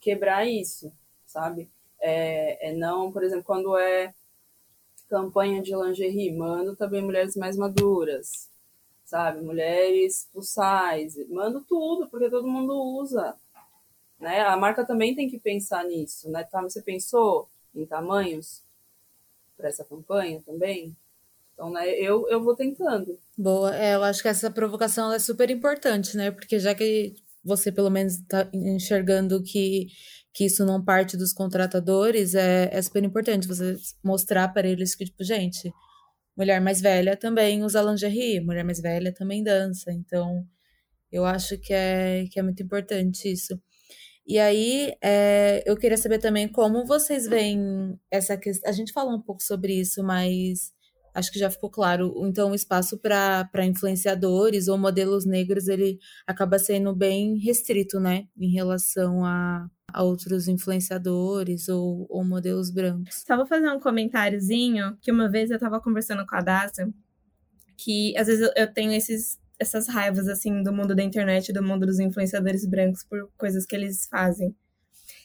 [0.00, 0.92] quebrar isso,
[1.26, 1.70] sabe?
[2.00, 4.14] É, é não, por exemplo, quando é
[5.08, 8.50] campanha de lingerie, mando também mulheres mais maduras,
[9.04, 9.40] sabe?
[9.40, 13.36] Mulheres plus size, mando tudo, porque todo mundo usa.
[14.18, 14.40] Né?
[14.40, 16.44] A marca também tem que pensar nisso, né?
[16.44, 17.48] Tá, você pensou?
[17.76, 18.62] Em tamanhos
[19.56, 20.96] para essa campanha também.
[21.54, 23.18] Então, né, eu, eu vou tentando.
[23.36, 26.30] Boa, é, eu acho que essa provocação é super importante, né?
[26.30, 29.86] Porque já que você pelo menos está enxergando que,
[30.34, 35.04] que isso não parte dos contratadores, é, é super importante você mostrar para eles que,
[35.06, 35.72] tipo, gente,
[36.36, 39.90] mulher mais velha também usa lingerie, mulher mais velha também dança.
[39.92, 40.46] Então,
[41.10, 43.58] eu acho que é, que é muito importante isso.
[44.26, 48.68] E aí, é, eu queria saber também como vocês veem essa questão.
[48.68, 50.72] A gente falou um pouco sobre isso, mas
[51.14, 52.12] acho que já ficou claro.
[52.26, 58.26] Então, o espaço para influenciadores ou modelos negros, ele acaba sendo bem restrito, né?
[58.36, 63.22] Em relação a, a outros influenciadores ou, ou modelos brancos.
[63.26, 66.92] Só vou fazer um comentáriozinho, que uma vez eu estava conversando com a Daça,
[67.76, 71.86] que às vezes eu tenho esses essas raivas, assim, do mundo da internet, do mundo
[71.86, 74.54] dos influenciadores brancos por coisas que eles fazem.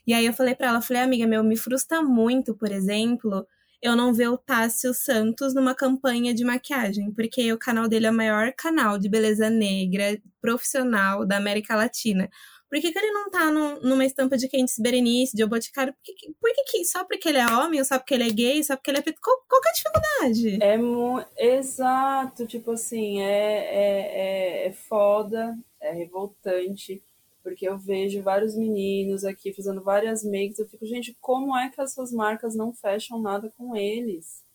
[0.05, 3.45] E aí eu falei para ela, falei, amiga, meu, me frustra muito, por exemplo,
[3.81, 8.11] eu não ver o Tássio Santos numa campanha de maquiagem, porque o canal dele é
[8.11, 12.29] o maior canal de beleza negra profissional da América Latina.
[12.71, 15.93] Por que, que ele não tá no, numa estampa de Candice Berenice, de Boticário?
[15.93, 18.31] Por, que, por que, que, só porque ele é homem, ou só porque ele é
[18.31, 19.19] gay, só porque ele é preto?
[19.21, 20.63] Qual, qual que é a dificuldade?
[20.63, 21.57] É.
[21.57, 27.03] Exato, tipo assim, é, é, é, é foda, é revoltante,
[27.43, 31.81] porque eu vejo vários meninos aqui fazendo várias makes, eu fico, gente, como é que
[31.81, 34.45] essas marcas não fecham nada com eles?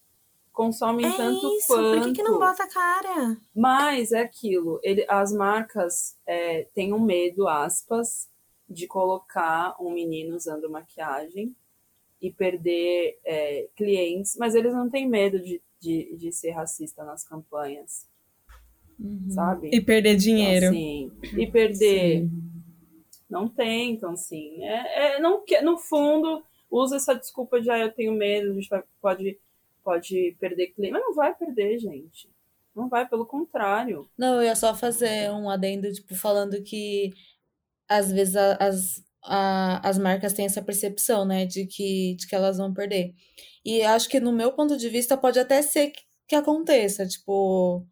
[0.57, 1.99] Consomem é tanto isso, quanto.
[1.99, 3.37] Por que, que não bota a cara?
[3.55, 8.29] Mas é aquilo, ele, as marcas é, têm um medo, aspas,
[8.69, 11.55] de colocar um menino usando maquiagem
[12.21, 17.23] e perder é, clientes, mas eles não têm medo de, de, de ser racista nas
[17.23, 18.09] campanhas.
[18.99, 19.29] Uhum.
[19.29, 19.69] Sabe?
[19.71, 20.75] E perder dinheiro.
[20.75, 22.23] Então, assim, e perder.
[22.23, 22.31] Sim.
[23.29, 24.65] Não tem, então, assim.
[24.65, 28.71] É, é, não, no fundo, usa essa desculpa de ah, eu tenho medo, a gente
[29.03, 29.39] pode
[29.87, 32.29] pode perder cliente, mas não vai perder, gente.
[32.75, 34.11] Não vai, pelo contrário.
[34.19, 37.13] Não, eu ia só fazer um adendo, tipo, falando que
[37.89, 42.59] às vezes as, a, as marcas têm essa percepção, né, de que, de que elas
[42.59, 43.15] vão perder.
[43.65, 47.87] E acho que no meu ponto de vista pode até ser que, que aconteça, tipo,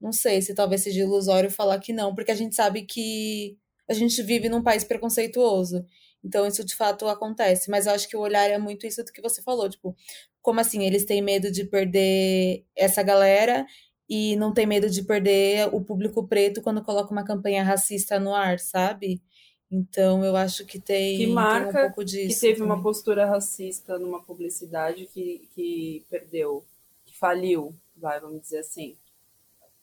[0.00, 3.58] não sei se talvez seja ilusório falar que não, porque a gente sabe que
[3.88, 5.84] a gente vive num país preconceituoso.
[6.22, 7.70] Então, isso de fato acontece.
[7.70, 9.68] Mas eu acho que o olhar é muito isso do que você falou.
[9.68, 9.96] Tipo,
[10.42, 10.84] como assim?
[10.84, 13.66] Eles têm medo de perder essa galera
[14.08, 18.34] e não tem medo de perder o público preto quando coloca uma campanha racista no
[18.34, 19.22] ar, sabe?
[19.70, 22.34] Então, eu acho que tem, que marca tem um pouco disso.
[22.34, 22.72] Que teve também.
[22.72, 26.64] uma postura racista numa publicidade que, que perdeu,
[27.06, 28.96] que faliu, vai, vamos dizer assim.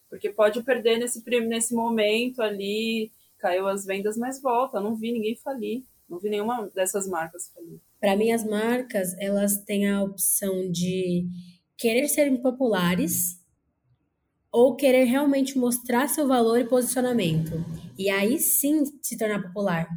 [0.09, 4.77] Porque pode perder nesse, nesse momento ali, caiu as vendas, mas volta.
[4.77, 5.83] Eu não vi ninguém falir.
[6.09, 7.79] Não vi nenhuma dessas marcas falir.
[7.99, 11.27] Para mim, as marcas, elas têm a opção de
[11.77, 13.41] querer serem populares
[14.51, 17.63] ou querer realmente mostrar seu valor e posicionamento.
[17.97, 19.87] E aí sim se tornar popular.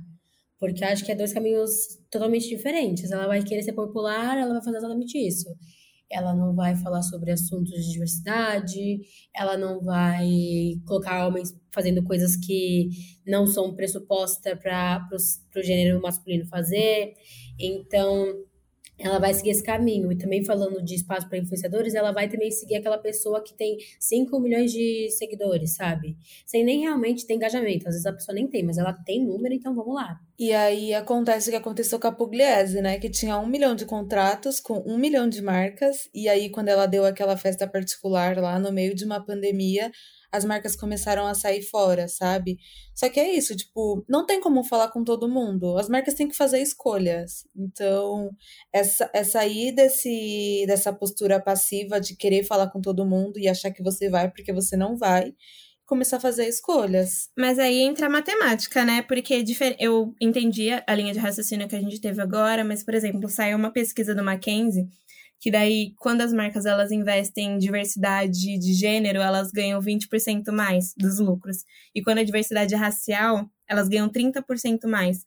[0.59, 1.71] Porque acho que é dois caminhos
[2.11, 3.11] totalmente diferentes.
[3.11, 5.49] Ela vai querer ser popular, ela vai fazer exatamente isso
[6.11, 9.01] ela não vai falar sobre assuntos de diversidade,
[9.35, 10.29] ela não vai
[10.85, 12.91] colocar homens fazendo coisas que
[13.25, 15.07] não são pressupostas para
[15.57, 17.15] o gênero masculino fazer.
[17.61, 18.45] Então,
[19.01, 20.13] ela vai seguir esse caminho.
[20.13, 23.79] E também falando de espaço para influenciadores, ela vai também seguir aquela pessoa que tem
[23.99, 26.17] 5 milhões de seguidores, sabe?
[26.47, 27.89] Sem nem realmente ter engajamento.
[27.89, 30.19] Às vezes a pessoa nem tem, mas ela tem número, então vamos lá.
[30.39, 32.99] E aí acontece o que aconteceu com a Pugliese, né?
[32.99, 36.09] Que tinha um milhão de contratos com um milhão de marcas.
[36.15, 39.91] E aí, quando ela deu aquela festa particular lá no meio de uma pandemia,
[40.33, 42.59] as marcas começaram a sair fora, sabe?
[42.95, 45.77] Só que é isso, tipo, não tem como falar com todo mundo.
[45.79, 47.45] As marcas têm que fazer escolhas.
[47.57, 48.31] Então,
[48.73, 53.71] essa, é sair desse, dessa postura passiva de querer falar com todo mundo e achar
[53.71, 55.35] que você vai porque você não vai
[55.91, 57.29] começar a fazer escolhas.
[57.37, 59.03] Mas aí entra a matemática, né?
[59.03, 59.45] Porque
[59.81, 63.59] eu entendi a linha de raciocínio que a gente teve agora, mas, por exemplo, saiu
[63.59, 64.87] uma pesquisa do Mackenzie
[65.41, 70.93] que daí, quando as marcas elas investem em diversidade de gênero, elas ganham 20% mais
[70.97, 71.65] dos lucros.
[71.95, 75.25] E quando a diversidade é racial, elas ganham 30% mais.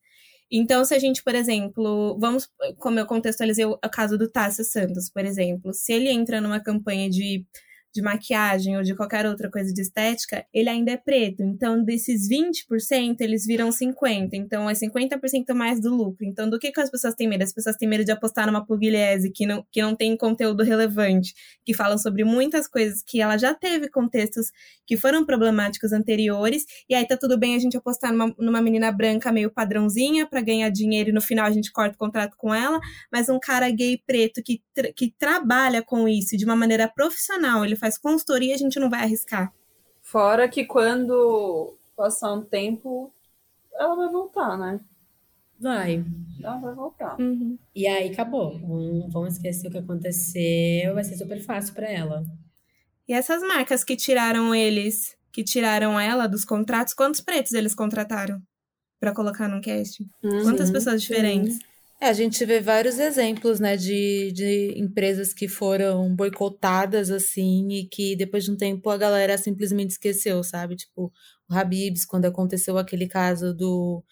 [0.52, 2.48] Então, se a gente, por exemplo, vamos,
[2.78, 7.10] como eu contextualizei o caso do Tássio Santos, por exemplo, se ele entra numa campanha
[7.10, 7.44] de
[7.94, 11.44] de maquiagem ou de qualquer outra coisa de estética, ele ainda é preto.
[11.44, 14.30] Então, desses 20%, eles viram 50%.
[14.34, 16.26] Então, é 50% mais do lucro.
[16.26, 17.44] Então, do que, que as pessoas têm medo?
[17.44, 21.34] As pessoas têm medo de apostar numa pugliese que não, que não tem conteúdo relevante,
[21.64, 24.52] que falam sobre muitas coisas que ela já teve contextos
[24.86, 28.92] que foram problemáticos anteriores, e aí tá tudo bem a gente apostar numa, numa menina
[28.92, 32.54] branca meio padrãozinha para ganhar dinheiro e no final a gente corta o contrato com
[32.54, 32.80] ela,
[33.12, 37.64] mas um cara gay preto que, tra que trabalha com isso de uma maneira profissional,
[37.64, 39.54] ele faz consultoria, a gente não vai arriscar.
[40.02, 43.14] Fora que quando passar um tempo,
[43.74, 44.80] ela vai voltar, né?
[45.60, 46.06] Vai.
[46.42, 47.20] Ela vai voltar.
[47.20, 47.60] Uhum.
[47.76, 48.58] E aí acabou.
[48.58, 50.94] Vamos, vamos esquecer o que aconteceu.
[50.94, 52.24] Vai ser super fácil para ela.
[53.06, 58.42] E essas marcas que tiraram eles, que tiraram ela dos contratos, quantos pretos eles contrataram
[58.98, 60.08] para colocar no cast?
[60.24, 60.44] Uhum.
[60.44, 61.56] Quantas pessoas diferentes?
[61.56, 61.64] Sim.
[62.04, 67.88] É, a gente vê vários exemplos, né, de, de empresas que foram boicotadas, assim, e
[67.88, 70.76] que depois de um tempo a galera simplesmente esqueceu, sabe?
[70.76, 71.10] Tipo,
[71.50, 74.04] o Habibs, quando aconteceu aquele caso do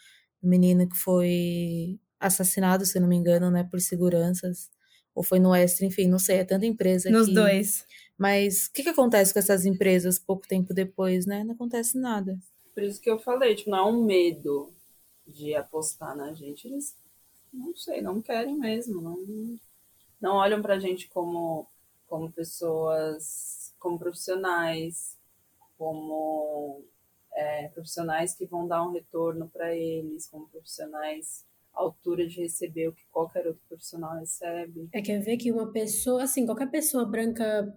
[0.42, 4.70] menino que foi assassinado, se não me engano, né, por seguranças,
[5.14, 7.34] ou foi no Extra, enfim, não sei, é tanta empresa Nos que...
[7.34, 7.86] dois.
[8.18, 11.44] Mas o que, que acontece com essas empresas pouco tempo depois, né?
[11.44, 12.40] Não acontece nada.
[12.74, 14.72] Por isso que eu falei, tipo, não é um medo
[15.28, 16.96] de apostar na gente, eles
[17.54, 19.18] não sei, não querem mesmo, não,
[20.22, 21.68] não olham para a gente como,
[22.08, 25.18] como pessoas, como profissionais,
[25.78, 26.84] como
[27.34, 32.90] é, profissionais que vão dar um retorno para eles, como profissionais à altura de receber
[32.90, 34.90] o que qualquer outro profissional recebe.
[34.94, 37.74] É quer ver que uma pessoa, assim, qualquer pessoa branca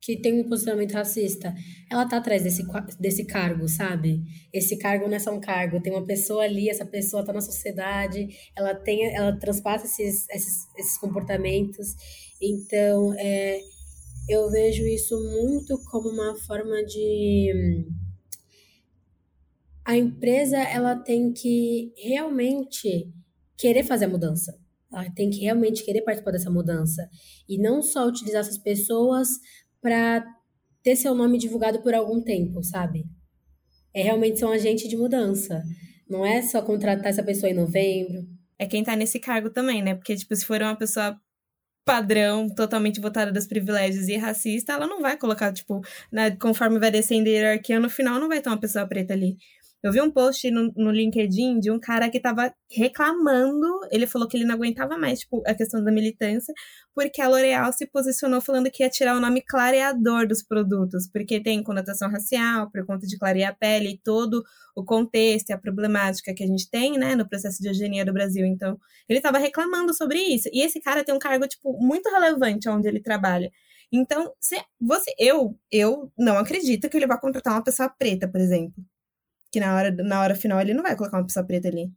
[0.00, 1.54] que tem um posicionamento racista,
[1.90, 2.64] ela tá atrás desse,
[2.98, 4.22] desse cargo, sabe?
[4.52, 7.40] Esse cargo não é só um cargo, tem uma pessoa ali, essa pessoa tá na
[7.40, 11.94] sociedade, ela tem, ela transpassa esses, esses, esses comportamentos.
[12.40, 13.60] Então, é,
[14.28, 17.86] eu vejo isso muito como uma forma de
[19.88, 23.10] a empresa ela tem que realmente
[23.56, 24.54] querer fazer a mudança.
[24.92, 27.08] Ela tem que realmente querer participar dessa mudança
[27.48, 29.28] e não só utilizar essas pessoas
[29.80, 30.24] para
[30.82, 33.04] ter seu nome divulgado por algum tempo, sabe?
[33.94, 35.62] É realmente ser um agente de mudança.
[36.08, 38.26] Não é só contratar essa pessoa em novembro.
[38.58, 39.94] É quem tá nesse cargo também, né?
[39.94, 41.20] Porque, tipo, se for uma pessoa
[41.84, 45.80] padrão, totalmente votada dos privilégios e racista, ela não vai colocar, tipo,
[46.12, 49.38] né, conforme vai descendo a hierarquia, no final não vai ter uma pessoa preta ali.
[49.80, 54.26] Eu vi um post no, no LinkedIn de um cara que tava reclamando, ele falou
[54.26, 56.52] que ele não aguentava mais, tipo, a questão da militância,
[56.92, 61.40] porque a L'Oréal se posicionou falando que ia tirar o nome clareador dos produtos, porque
[61.40, 64.42] tem conotação racial, por conta de clarear a pele e todo
[64.74, 68.12] o contexto e a problemática que a gente tem, né, no processo de eugenia do
[68.12, 68.44] Brasil.
[68.44, 68.76] Então,
[69.08, 70.48] ele tava reclamando sobre isso.
[70.52, 73.48] E esse cara tem um cargo, tipo, muito relevante onde ele trabalha.
[73.92, 78.40] Então, se você, eu, eu não acredito que ele vá contratar uma pessoa preta, por
[78.40, 78.74] exemplo
[79.50, 81.90] que na hora, na hora final ele não vai colocar uma pessoa preta ali.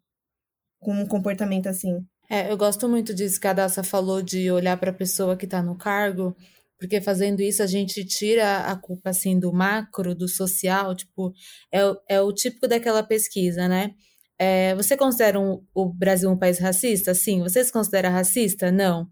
[0.80, 2.06] Com um comportamento assim.
[2.30, 5.46] É, eu gosto muito disso que a Daça falou de olhar para a pessoa que
[5.46, 6.36] está no cargo,
[6.80, 11.34] porque fazendo isso a gente tira a culpa assim do macro, do social, tipo,
[11.72, 13.92] é, é o típico daquela pesquisa, né?
[14.40, 17.14] É, você considera um, o Brasil um país racista?
[17.14, 17.42] Sim.
[17.42, 18.72] Você se considera racista?
[18.72, 19.08] Não.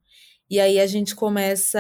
[0.50, 1.80] E aí a gente começa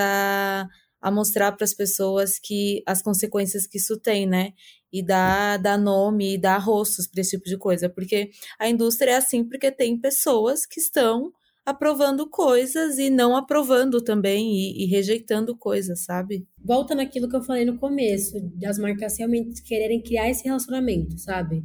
[1.02, 4.52] a mostrar para as pessoas que as consequências que isso tem, né?
[4.91, 7.89] E dar, nome e dar rostos para esse tipo de coisa.
[7.89, 11.32] Porque a indústria é assim porque tem pessoas que estão
[11.65, 16.47] aprovando coisas e não aprovando também e, e, rejeitando coisas, sabe?
[16.58, 21.63] Volta naquilo que eu falei no começo, das marcas realmente quererem criar esse relacionamento, sabe?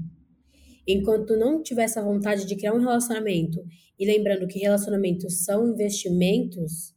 [0.87, 3.65] Enquanto não tiver essa vontade de criar um relacionamento,
[3.99, 6.94] e lembrando que relacionamentos são investimentos,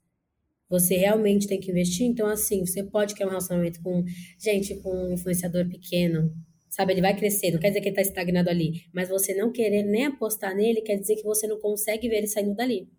[0.70, 2.05] você realmente tem que investir.
[2.05, 4.03] Então, assim, você pode criar um relacionamento com
[4.39, 6.34] gente, com um influenciador pequeno,
[6.70, 6.93] sabe?
[6.93, 9.84] Ele vai crescer, não quer dizer que ele está estagnado ali, mas você não querer
[9.84, 12.89] nem apostar nele quer dizer que você não consegue ver ele saindo dali.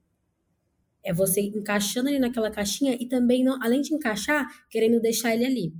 [1.04, 5.44] É você encaixando ele naquela caixinha e também, não, além de encaixar, querendo deixar ele
[5.46, 5.72] ali.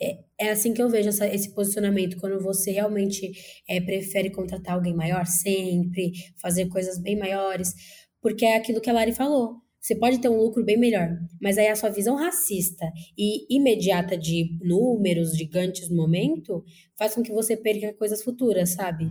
[0.00, 3.32] é, é assim que eu vejo essa, esse posicionamento, quando você realmente
[3.68, 7.72] é, prefere contratar alguém maior sempre, fazer coisas bem maiores,
[8.20, 9.65] porque é aquilo que a Lari falou.
[9.86, 12.84] Você pode ter um lucro bem melhor, mas aí a sua visão racista
[13.16, 16.64] e imediata de números gigantes no momento
[16.98, 19.08] faz com que você perca coisas futuras, sabe?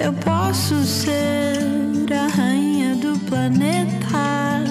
[0.00, 4.62] Eu posso ser a rainha do planeta,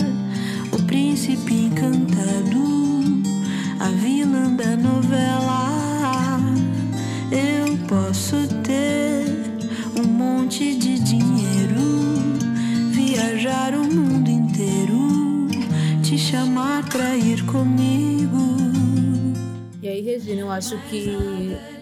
[0.71, 2.63] o príncipe encantado,
[3.81, 5.56] a vilã da novela.
[16.29, 18.35] Chamar pra ir comigo.
[19.81, 21.07] E aí, Regina, eu acho que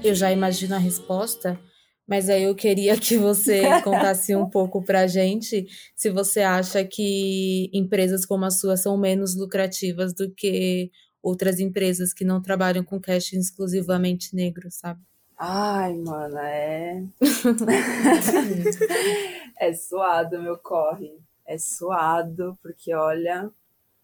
[0.03, 1.59] eu já imagino a resposta,
[2.07, 5.65] mas aí eu queria que você contasse um pouco pra gente
[5.95, 10.91] se você acha que empresas como a sua são menos lucrativas do que
[11.23, 14.99] outras empresas que não trabalham com casting exclusivamente negro, sabe?
[15.39, 17.03] Ai, mano, é.
[19.59, 21.17] é suado, meu corre.
[21.47, 23.49] É suado, porque olha,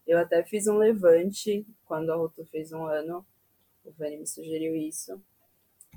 [0.06, 3.26] eu até fiz um levante quando a Ruto fez um ano.
[3.84, 5.22] O Vani me sugeriu isso.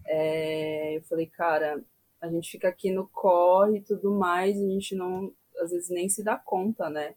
[0.07, 1.82] É, eu falei, cara,
[2.20, 6.09] a gente fica aqui no corre e tudo mais, a gente não, às vezes, nem
[6.09, 7.14] se dá conta, né?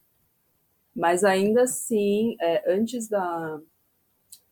[0.95, 3.61] Mas ainda assim, é, antes da,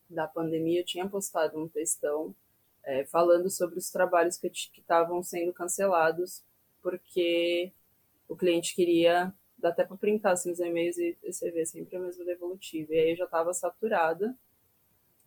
[0.10, 2.36] da pandemia, eu tinha postado um textão
[2.84, 6.44] é, falando sobre os trabalhos que estavam sendo cancelados,
[6.82, 7.74] porque
[8.28, 9.34] o cliente queria,
[9.66, 12.94] dá até para printar assim, os e-mails e receber sempre a mesma devolutiva.
[12.94, 14.38] E aí eu já estava saturada,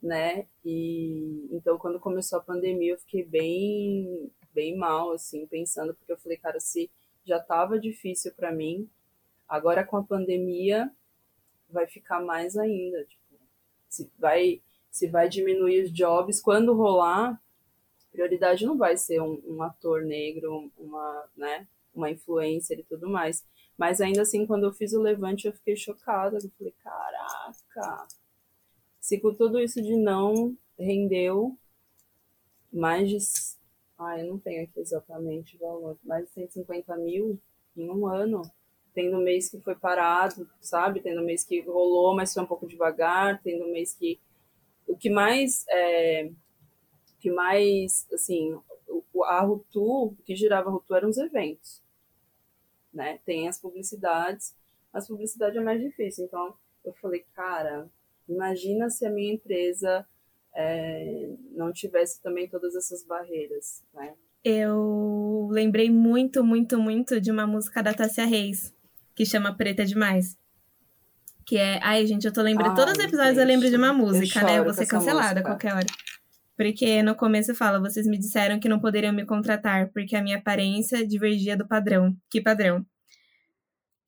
[0.01, 0.47] né?
[0.65, 6.19] E então quando começou a pandemia eu fiquei bem bem mal assim, pensando porque eu
[6.19, 6.89] falei, cara, se
[7.25, 8.89] já estava difícil para mim,
[9.49, 10.91] agora com a pandemia
[11.69, 13.41] vai ficar mais ainda, tipo,
[13.89, 17.41] se vai se vai diminuir os jobs quando rolar,
[18.13, 23.45] prioridade não vai ser um, um ator negro, uma, né, uma influencer e tudo mais.
[23.79, 26.37] Mas ainda assim, quando eu fiz o levante, eu fiquei chocada.
[26.37, 28.09] Eu falei, caraca,
[29.01, 31.57] se com tudo isso de não rendeu
[32.73, 33.19] mais de.
[33.97, 37.41] Ah, eu não tenho aqui exatamente o valor, mais de 150 mil
[37.77, 38.43] em um ano.
[38.93, 41.01] Tendo mês que foi parado, sabe?
[41.01, 43.41] Tendo mês que rolou, mas foi um pouco devagar.
[43.43, 44.21] Tendo mês que.
[44.89, 45.65] O que mais.
[45.69, 46.27] É...
[46.27, 48.07] O que mais.
[48.13, 48.59] Assim,
[49.25, 51.83] a Rutu, o que girava a Rutu eram os eventos.
[52.99, 53.21] Né?
[53.25, 54.57] Tem as publicidades,
[54.93, 56.25] mas publicidade é mais difícil.
[56.25, 56.53] Então,
[56.85, 57.89] eu falei, cara,
[58.29, 60.05] imagina se a minha empresa
[60.53, 64.15] é, não tivesse também todas essas barreiras, né?
[64.43, 68.75] Eu lembrei muito, muito, muito de uma música da Tássia Reis,
[69.15, 70.37] que chama Preta Demais.
[71.47, 71.79] Que é.
[71.81, 72.71] Ai, gente, eu tô lembrando.
[72.71, 74.59] Ai, Todos os episódios eu gente, lembro de uma eu música, né?
[74.59, 75.87] Eu vou ser cancelada a qualquer hora.
[76.59, 80.39] Porque no começo fala, vocês me disseram que não poderiam me contratar porque a minha
[80.39, 82.17] aparência divergia do padrão.
[82.29, 82.85] Que padrão?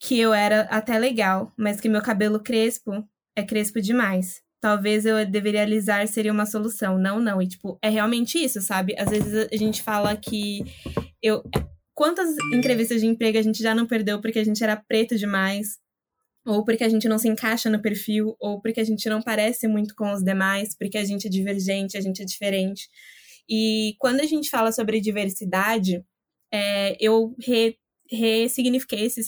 [0.01, 4.43] Que eu era até legal, mas que meu cabelo crespo é crespo demais.
[4.61, 6.99] Talvez eu deveria alisar seria uma solução.
[6.99, 7.41] Não, não.
[7.41, 8.97] E, tipo, é realmente isso, sabe?
[8.99, 10.65] Às vezes a gente fala que
[11.23, 11.45] eu.
[11.95, 15.79] Quantas entrevistas de emprego a gente já não perdeu porque a gente era preto demais?
[16.47, 19.69] Ou porque a gente não se encaixa no perfil, ou porque a gente não parece
[19.69, 22.89] muito com os demais, porque a gente é divergente, a gente é diferente.
[23.49, 26.05] E quando a gente fala sobre diversidade,
[26.53, 27.77] é, eu re,
[28.11, 29.23] ressignifiquei esse,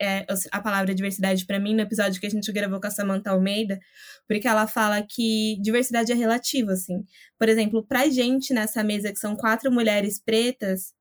[0.00, 3.30] é, a palavra diversidade para mim no episódio que a gente gravou com a Samantha
[3.30, 3.78] Almeida,
[4.28, 7.04] porque ela fala que diversidade é relativa, assim.
[7.38, 10.92] Por exemplo, pra gente nessa mesa, que são quatro mulheres pretas,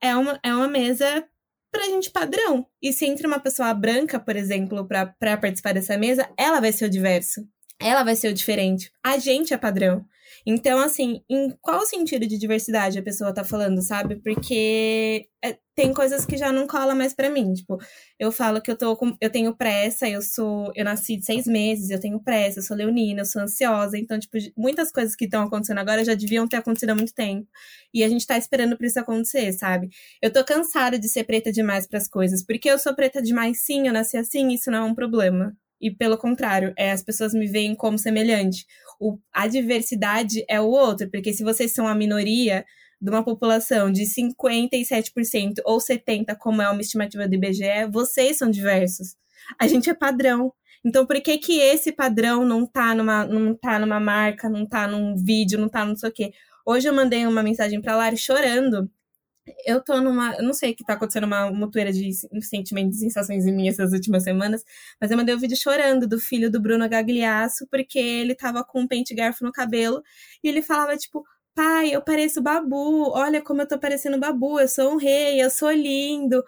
[0.00, 1.24] é uma, é uma mesa
[1.70, 2.66] pra gente padrão.
[2.82, 6.86] E se entra uma pessoa branca, por exemplo, pra participar dessa mesa, ela vai ser
[6.86, 7.46] o diverso.
[7.80, 8.90] Ela vai ser o diferente.
[9.04, 10.04] A gente é padrão.
[10.46, 14.16] Então, assim, em qual sentido de diversidade a pessoa tá falando, sabe?
[14.16, 17.52] Porque é, tem coisas que já não cola mais pra mim.
[17.52, 17.78] Tipo,
[18.18, 21.46] eu falo que eu tô com, eu tenho pressa, eu sou, eu nasci de seis
[21.46, 23.96] meses, eu tenho pressa, eu sou leonina, eu sou ansiosa.
[23.98, 27.46] Então, tipo, muitas coisas que estão acontecendo agora já deviam ter acontecido há muito tempo.
[27.94, 29.88] E a gente tá esperando por isso acontecer, sabe?
[30.22, 32.44] Eu tô cansada de ser preta demais pras coisas.
[32.44, 35.56] Porque eu sou preta demais, sim, eu nasci assim, isso não é um problema.
[35.80, 38.66] E pelo contrário, é, as pessoas me veem como semelhante.
[39.00, 42.64] O, a diversidade é o outro, porque se vocês são a minoria
[43.00, 48.50] de uma população de 57% ou 70%, como é uma estimativa do IBGE, vocês são
[48.50, 49.14] diversos.
[49.58, 50.52] A gente é padrão.
[50.84, 54.86] Então, por que que esse padrão não tá numa, não tá numa marca, não tá
[54.86, 56.32] num vídeo, não tá não sei o quê?
[56.66, 58.90] Hoje eu mandei uma mensagem pra Lari chorando,
[59.66, 60.34] eu tô numa.
[60.36, 62.10] Eu não sei o que tá acontecendo, uma mutueira de
[62.42, 64.64] sentimentos e sensações em mim essas últimas semanas,
[65.00, 68.82] mas eu mandei um vídeo chorando do filho do Bruno Gagliasso, porque ele tava com
[68.82, 70.02] um pente garfo no cabelo
[70.42, 71.24] e ele falava, tipo,
[71.54, 75.50] pai, eu pareço babu, olha como eu tô parecendo babu, eu sou um rei, eu
[75.50, 76.42] sou lindo.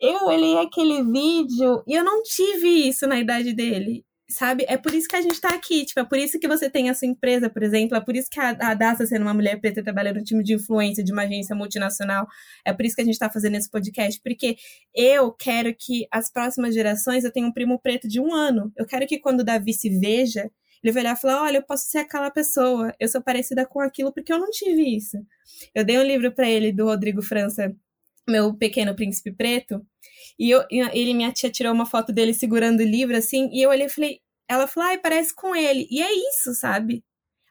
[0.00, 4.64] Eu olhei aquele vídeo e eu não tive isso na idade dele sabe?
[4.68, 6.90] É por isso que a gente tá aqui, tipo, é por isso que você tem
[6.90, 9.58] a sua empresa, por exemplo, é por isso que a, a Daça, sendo uma mulher
[9.60, 12.26] preta, trabalhando no time de influência de uma agência multinacional,
[12.64, 14.56] é por isso que a gente tá fazendo esse podcast, porque
[14.94, 18.86] eu quero que as próximas gerações, eu tenho um primo preto de um ano, eu
[18.86, 20.50] quero que quando o Davi se veja,
[20.82, 23.80] ele vai olhar e falar, olha, eu posso ser aquela pessoa, eu sou parecida com
[23.80, 25.16] aquilo porque eu não tive isso.
[25.74, 27.74] Eu dei um livro para ele do Rodrigo França,
[28.28, 29.84] meu pequeno príncipe preto,
[30.38, 33.70] e eu, ele, minha tia tirou uma foto dele segurando o livro, assim, e eu
[33.70, 35.86] olhei e falei, ela falou, ai, parece com ele.
[35.90, 37.04] E é isso, sabe?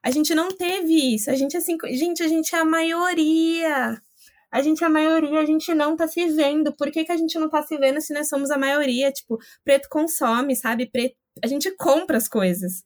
[0.04, 1.30] A gente não teve isso.
[1.30, 4.02] A gente, assim, gente, a gente é a maioria.
[4.50, 6.74] A gente é a maioria, a gente não tá se vendo.
[6.76, 9.12] Por que, que a gente não tá se vendo se nós somos a maioria?
[9.12, 10.90] Tipo, preto consome, sabe?
[10.90, 12.84] Preto, a gente compra as coisas.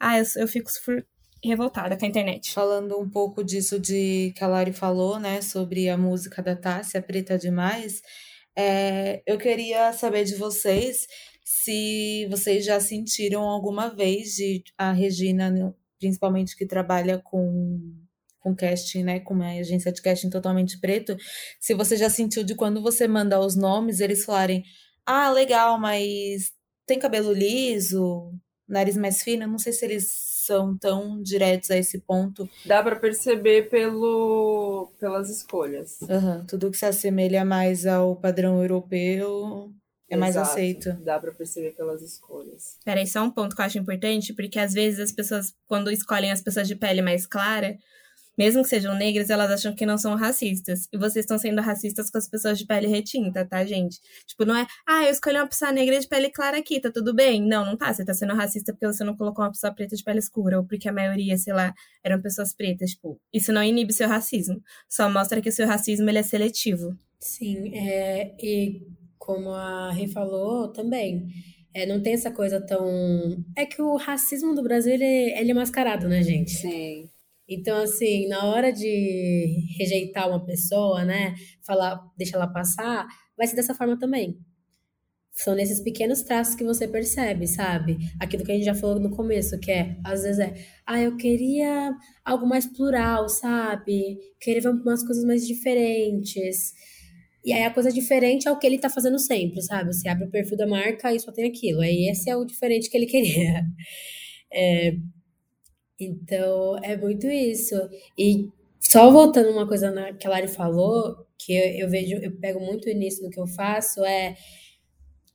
[0.00, 0.70] Ah, eu, eu fico
[1.44, 2.52] revoltada com a internet.
[2.52, 7.02] Falando um pouco disso de que a Lari falou, né, sobre a música da Tássia,
[7.02, 8.02] Preta Demais,
[8.56, 11.06] é, eu queria saber de vocês
[11.44, 17.94] se vocês já sentiram alguma vez de a Regina, principalmente que trabalha com
[18.40, 21.16] com casting, né, com uma agência de casting totalmente preto,
[21.60, 24.62] se você já sentiu de quando você manda os nomes, eles falarem:
[25.04, 26.52] "Ah, legal, mas
[26.86, 28.32] tem cabelo liso,
[28.68, 29.46] nariz mais fino".
[29.48, 30.06] Não sei se eles
[30.46, 32.48] são tão diretos a esse ponto.
[32.64, 35.98] Dá para perceber pelo, pelas escolhas.
[36.02, 36.44] Uhum.
[36.46, 39.72] Tudo que se assemelha mais ao padrão europeu
[40.08, 40.20] é Exato.
[40.20, 40.92] mais aceito.
[41.04, 42.78] Dá para perceber pelas escolhas.
[42.84, 46.30] Peraí, só um ponto que eu acho importante, porque às vezes as pessoas, quando escolhem
[46.30, 47.76] as pessoas de pele mais clara,
[48.36, 50.88] mesmo que sejam negras, elas acham que não são racistas.
[50.92, 53.98] E vocês estão sendo racistas com as pessoas de pele retinta, tá, gente?
[54.26, 57.14] Tipo, não é, ah, eu escolhi uma pessoa negra de pele clara aqui, tá tudo
[57.14, 57.40] bem?
[57.40, 57.92] Não, não tá.
[57.92, 60.64] Você tá sendo racista porque você não colocou uma pessoa preta de pele escura, ou
[60.64, 61.72] porque a maioria, sei lá,
[62.04, 62.90] eram pessoas pretas.
[62.90, 64.62] Tipo, isso não inibe seu racismo.
[64.88, 66.96] Só mostra que o seu racismo ele é seletivo.
[67.18, 68.82] Sim, é, e
[69.18, 71.26] como a Rê falou também.
[71.74, 72.86] É, não tem essa coisa tão.
[73.54, 76.52] É que o racismo do Brasil ele, ele é mascarado, né, gente?
[76.52, 77.10] Sim.
[77.48, 81.34] Então, assim, na hora de rejeitar uma pessoa, né,
[81.64, 84.38] falar, deixa ela passar, vai ser dessa forma também.
[85.32, 87.98] São nesses pequenos traços que você percebe, sabe?
[88.18, 90.54] Aquilo que a gente já falou no começo, que é, às vezes é,
[90.86, 91.94] ah, eu queria
[92.24, 94.18] algo mais plural, sabe?
[94.40, 96.72] Queria ver umas coisas mais diferentes.
[97.44, 99.92] E aí a coisa diferente é o que ele tá fazendo sempre, sabe?
[99.92, 101.80] Você abre o perfil da marca e só tem aquilo.
[101.82, 103.62] Aí esse é o diferente que ele queria.
[104.52, 104.96] É,
[105.98, 107.74] então, é muito isso.
[108.18, 112.36] E só voltando uma coisa na, que a Lari falou, que eu, eu vejo, eu
[112.38, 114.36] pego muito nisso no que eu faço, é,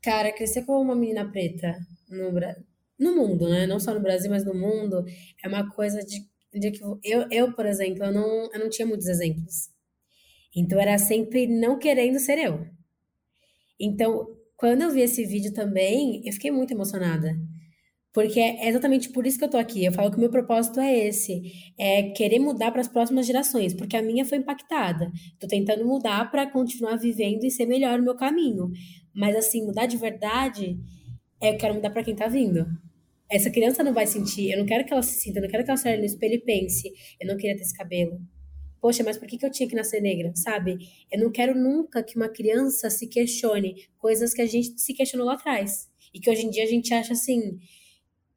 [0.02, 1.78] cara, crescer como uma menina preta
[2.10, 2.32] no,
[3.00, 3.66] no mundo, né?
[3.68, 5.04] Não só no Brasil, mas no mundo,
[5.44, 6.20] é uma coisa de,
[6.54, 9.70] de que eu, eu, por exemplo, eu não, eu não tinha muitos exemplos.
[10.56, 12.68] Então, era sempre não querendo ser eu.
[13.80, 17.36] Então, quando eu vi esse vídeo também, eu fiquei muito emocionada.
[18.14, 19.86] Porque é exatamente por isso que eu tô aqui.
[19.86, 21.42] Eu falo que o meu propósito é esse,
[21.78, 25.10] é querer mudar para as próximas gerações, porque a minha foi impactada.
[25.40, 28.70] Tô tentando mudar para continuar vivendo e ser melhor no meu caminho.
[29.14, 30.78] Mas assim, mudar de verdade,
[31.42, 32.66] é eu quero mudar para quem tá vindo.
[33.30, 35.64] Essa criança não vai sentir, eu não quero que ela se sinta, eu não quero
[35.64, 38.20] que ela saia no espelho e pense, eu não queria ter esse cabelo.
[38.82, 40.78] Poxa, mas por que, que eu tinha que nascer negra, sabe?
[41.10, 45.28] Eu não quero nunca que uma criança se questione coisas que a gente se questionou
[45.28, 45.88] lá atrás.
[46.14, 47.58] E que hoje em dia a gente acha assim,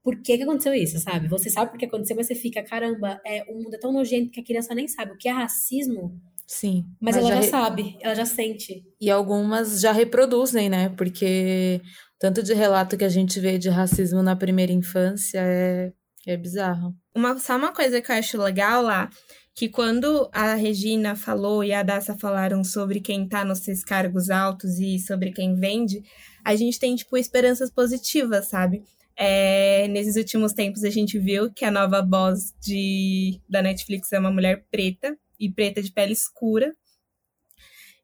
[0.04, 1.26] por que, que aconteceu isso, sabe?
[1.28, 4.30] Você sabe por que aconteceu, mas você fica, caramba, é, o mundo é tão nojento
[4.30, 6.20] que a criança nem sabe o que é racismo.
[6.46, 6.84] Sim.
[7.00, 8.84] Mas, mas ela já, já sabe, ela já sente.
[9.00, 10.90] E algumas já reproduzem, né?
[10.90, 11.80] Porque
[12.18, 15.90] tanto de relato que a gente vê de racismo na primeira infância é,
[16.26, 16.94] é bizarro.
[17.16, 19.08] Uma, só uma coisa que eu acho legal lá,
[19.54, 24.28] que quando a Regina falou e a Daça falaram sobre quem tá nos seus cargos
[24.28, 26.02] altos e sobre quem vende,
[26.44, 28.82] a gente tem, tipo, esperanças positivas, sabe?
[29.16, 34.18] É, nesses últimos tempos a gente viu que a nova boss de, da Netflix é
[34.18, 36.74] uma mulher preta e preta de pele escura.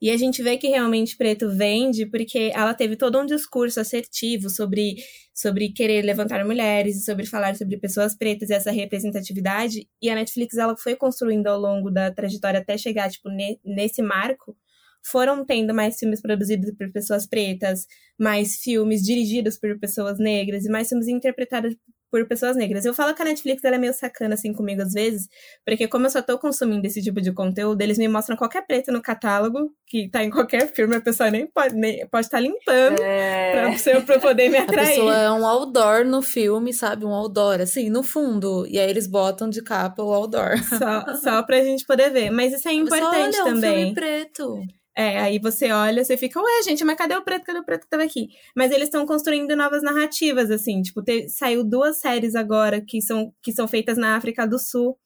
[0.00, 4.48] E a gente vê que realmente preto vende porque ela teve todo um discurso assertivo
[4.48, 4.96] sobre,
[5.34, 9.86] sobre querer levantar mulheres, sobre falar sobre pessoas pretas e essa representatividade.
[10.00, 14.00] E a Netflix ela foi construindo ao longo da trajetória até chegar tipo, ne, nesse
[14.00, 14.56] marco
[15.04, 17.86] foram tendo mais filmes produzidos por pessoas pretas,
[18.18, 21.74] mais filmes dirigidos por pessoas negras e mais filmes interpretados
[22.10, 22.84] por pessoas negras.
[22.84, 25.28] Eu falo que a Netflix ela é meio sacana assim comigo às vezes,
[25.64, 28.90] porque como eu só tô consumindo esse tipo de conteúdo, eles me mostram qualquer preto
[28.90, 32.42] no catálogo, que tá em qualquer filme, a pessoa nem pode nem, pode estar tá
[32.42, 34.88] limpando É, pra, eu poder me A atrair.
[34.88, 37.04] pessoa é um outdoor no filme, sabe?
[37.04, 38.66] Um outdoor, assim, no fundo.
[38.66, 40.58] E aí eles botam de capa o outdoor.
[40.68, 42.30] Só, só pra gente poder ver.
[42.30, 43.76] Mas isso é importante Olha, um também.
[43.76, 44.60] filme preto.
[45.00, 47.44] É, aí você olha, você fica, ué, gente, mas cadê o preto?
[47.44, 48.28] Cadê o preto que tava aqui?
[48.56, 53.32] Mas eles estão construindo novas narrativas, assim, tipo, te- saiu duas séries agora que são,
[53.42, 54.98] que são feitas na África do Sul.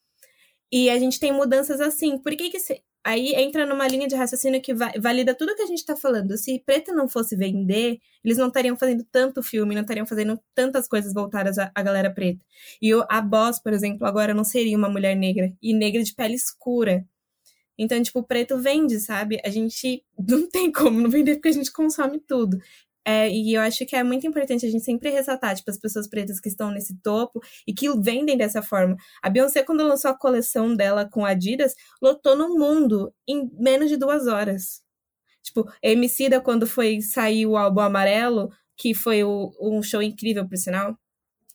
[0.71, 2.17] E a gente tem mudanças assim.
[2.19, 2.57] Por que que.
[3.05, 6.37] Aí entra numa linha de raciocínio que va- valida tudo que a gente tá falando.
[6.37, 10.87] Se preto não fosse vender, eles não estariam fazendo tanto filme, não estariam fazendo tantas
[10.87, 12.41] coisas voltadas à, à galera preta.
[12.81, 16.13] E o- a Boss, por exemplo, agora não seria uma mulher negra, e negra de
[16.15, 17.05] pele escura.
[17.77, 19.39] Então, tipo, preto vende, sabe?
[19.45, 22.57] A gente não tem como não vender porque a gente consome tudo.
[23.07, 26.07] É, e eu acho que é muito importante a gente sempre ressaltar, tipo, as pessoas
[26.07, 28.97] pretas que estão nesse topo e que vendem dessa forma.
[29.21, 33.97] A Beyoncé, quando lançou a coleção dela com Adidas, lotou no mundo em menos de
[33.97, 34.81] duas horas.
[35.43, 40.47] Tipo, a Emicida, quando foi sair o álbum Amarelo, que foi o- um show incrível,
[40.47, 40.97] por sinal,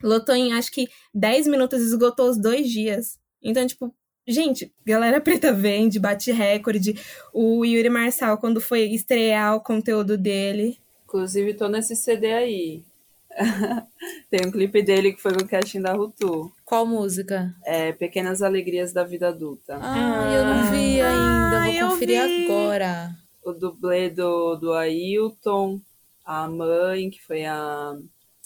[0.03, 3.19] lotou em, acho que, 10 minutos, esgotou os dois dias.
[3.43, 3.95] Então, tipo,
[4.31, 6.95] gente, galera preta vende, bate recorde.
[7.33, 10.79] O Yuri Marçal, quando foi estrear o conteúdo dele,
[11.11, 12.85] Inclusive, tô nesse CD aí.
[14.31, 16.53] Tem um clipe dele que foi com o casting da Rutu.
[16.65, 17.53] Qual música?
[17.65, 19.77] É Pequenas Alegrias da Vida Adulta.
[19.83, 21.61] Ah, eu não vi ainda.
[21.63, 22.45] Ah, eu Vou conferir vi.
[22.45, 23.11] agora.
[23.45, 25.81] O dublê do, do Ailton,
[26.25, 27.97] a mãe, que foi a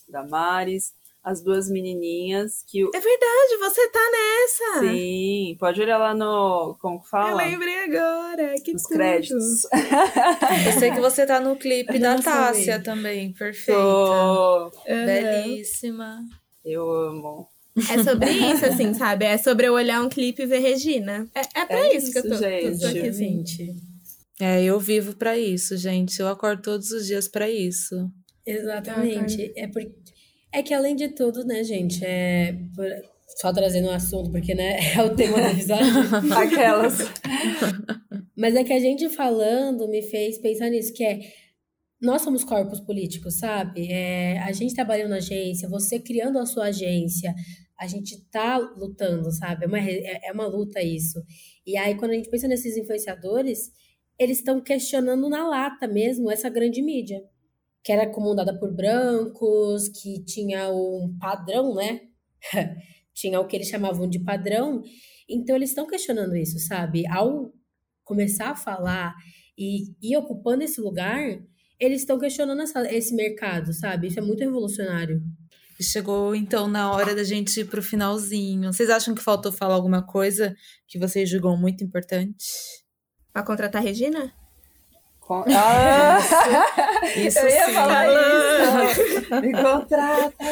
[0.08, 0.94] Damares,
[1.24, 2.84] as duas menininhas que...
[2.84, 4.80] o- É verdade, você tá nessa!
[4.80, 6.76] Sim, pode olhar lá no...
[6.80, 7.42] Como que Eu fala?
[7.42, 8.92] lembrei agora, que Nos tudo.
[8.96, 9.64] créditos.
[10.66, 13.32] Eu sei que você tá no clipe Eu da não Tássia também.
[13.32, 13.80] Perfeita.
[13.80, 14.70] Tô...
[14.86, 16.20] Belíssima.
[16.64, 17.48] Eu amo.
[17.90, 19.24] É sobre isso, assim, sabe?
[19.24, 21.28] É sobre eu olhar um clipe e ver Regina.
[21.34, 22.80] É, é pra É isso, que eu tô, isso, gente.
[22.80, 23.40] tô aqui, assim.
[23.40, 23.74] Exatamente.
[24.40, 26.20] É, eu vivo pra isso, gente.
[26.20, 27.94] Eu acordo todos os dias pra isso.
[28.46, 29.52] Exatamente.
[29.56, 29.82] É, por...
[30.54, 32.56] é que além de tudo, né, gente, é
[33.40, 35.84] só trazendo um assunto, porque né, é o tema do episódio.
[36.36, 36.98] Aquelas...
[38.36, 41.20] Mas é que a gente falando me fez pensar nisso, que é
[42.00, 43.90] nós somos corpos políticos, sabe?
[43.90, 47.34] É, a gente trabalhando na agência, você criando a sua agência,
[47.78, 49.64] a gente tá lutando, sabe?
[49.64, 51.22] É uma, é é uma luta isso.
[51.66, 53.70] E aí, quando a gente pensa nesses influenciadores,
[54.18, 57.22] eles estão questionando na lata mesmo essa grande mídia,
[57.84, 62.00] que era comandada por brancos, que tinha um padrão, né?
[63.14, 64.82] tinha o que eles chamavam de padrão.
[65.28, 67.06] Então, eles estão questionando isso, sabe?
[67.06, 67.52] Ao
[68.02, 69.14] começar a falar
[69.56, 71.22] e ir ocupando esse lugar,
[71.78, 74.08] eles estão questionando essa- esse mercado, sabe?
[74.08, 75.22] Isso é muito revolucionário.
[75.80, 78.72] Chegou então na hora da gente ir pro finalzinho.
[78.72, 80.54] Vocês acham que faltou falar alguma coisa
[80.86, 82.44] que vocês julgam muito importante?
[83.32, 84.32] Pra contratar a Regina?
[85.56, 86.18] Ah!
[87.16, 87.72] Isso Eu ia sim.
[87.72, 89.40] falar isso.
[89.40, 90.44] Me contrata.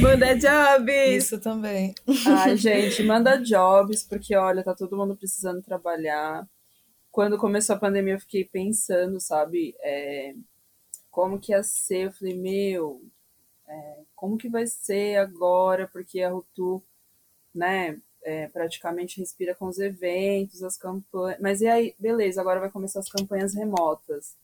[0.00, 1.24] Manda jobs!
[1.24, 1.94] Isso também.
[2.26, 6.46] Ai, gente, manda jobs, porque olha, tá todo mundo precisando trabalhar.
[7.10, 10.34] Quando começou a pandemia, eu fiquei pensando, sabe, é,
[11.10, 12.06] como que ia ser.
[12.06, 13.02] Eu falei, meu,
[13.68, 15.88] é, como que vai ser agora?
[15.88, 16.82] Porque a Rutu,
[17.54, 21.40] né, é, praticamente respira com os eventos, as campanhas.
[21.40, 24.36] Mas e aí, beleza, agora vai começar as campanhas remotas.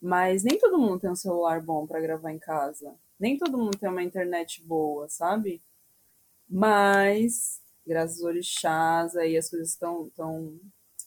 [0.00, 2.94] Mas nem todo mundo tem um celular bom para gravar em casa.
[3.18, 5.60] Nem todo mundo tem uma internet boa, sabe?
[6.48, 10.60] Mas, graças aos orixás, aí as coisas estão tão,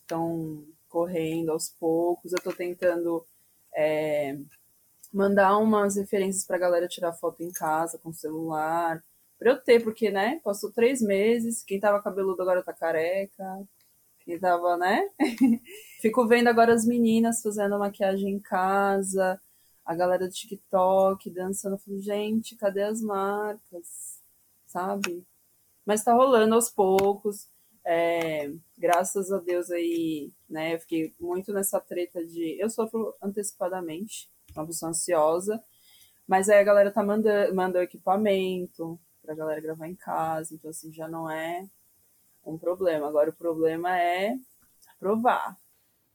[0.06, 2.34] tão correndo aos poucos.
[2.34, 3.26] Eu tô tentando
[3.74, 4.38] é,
[5.14, 9.02] mandar umas referências pra galera tirar foto em casa com celular.
[9.46, 10.42] Pra eu ter, porque, né?
[10.44, 13.46] Passou três meses, quem tava cabeludo agora tá careca.
[14.22, 15.08] Quem tava, né?
[16.02, 19.40] Fico vendo agora as meninas fazendo maquiagem em casa,
[19.86, 21.80] a galera do TikTok dançando.
[22.02, 24.20] Gente, cadê as marcas?
[24.66, 25.24] Sabe?
[25.86, 27.48] Mas tá rolando aos poucos.
[27.86, 30.74] É, graças a Deus aí, né?
[30.74, 32.60] Eu fiquei muito nessa treta de.
[32.60, 35.64] Eu sofro antecipadamente, uma pessoa ansiosa.
[36.28, 37.84] Mas aí a galera tá mandando, manda o
[39.26, 40.54] equipamento pra galera gravar em casa.
[40.54, 41.66] Então, assim, já não é
[42.46, 43.08] um problema.
[43.08, 44.36] Agora o problema é
[44.96, 45.58] aprovar.